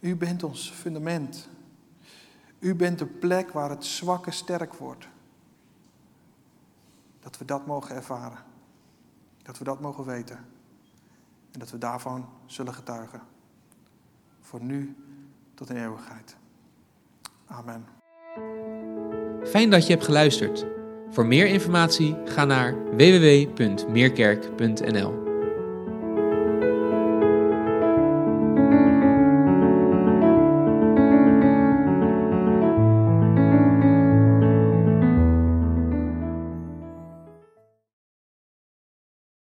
U 0.00 0.16
bent 0.16 0.42
ons 0.42 0.70
fundament. 0.70 1.48
U 2.64 2.74
bent 2.74 2.98
de 2.98 3.06
plek 3.06 3.50
waar 3.50 3.70
het 3.70 3.84
zwakke 3.84 4.30
sterk 4.30 4.74
wordt. 4.74 5.08
Dat 7.20 7.38
we 7.38 7.44
dat 7.44 7.66
mogen 7.66 7.94
ervaren. 7.94 8.38
Dat 9.42 9.58
we 9.58 9.64
dat 9.64 9.80
mogen 9.80 10.04
weten. 10.04 10.36
En 11.52 11.58
dat 11.58 11.70
we 11.70 11.78
daarvan 11.78 12.28
zullen 12.46 12.74
getuigen. 12.74 13.20
Voor 14.40 14.62
nu 14.62 14.96
tot 15.54 15.70
in 15.70 15.76
eeuwigheid. 15.76 16.36
Amen. 17.46 17.86
Fijn 19.46 19.70
dat 19.70 19.86
je 19.86 19.92
hebt 19.92 20.04
geluisterd. 20.04 20.66
Voor 21.10 21.26
meer 21.26 21.46
informatie 21.46 22.16
ga 22.24 22.44
naar 22.44 22.96
www.meerkerk.nl. 22.96 25.33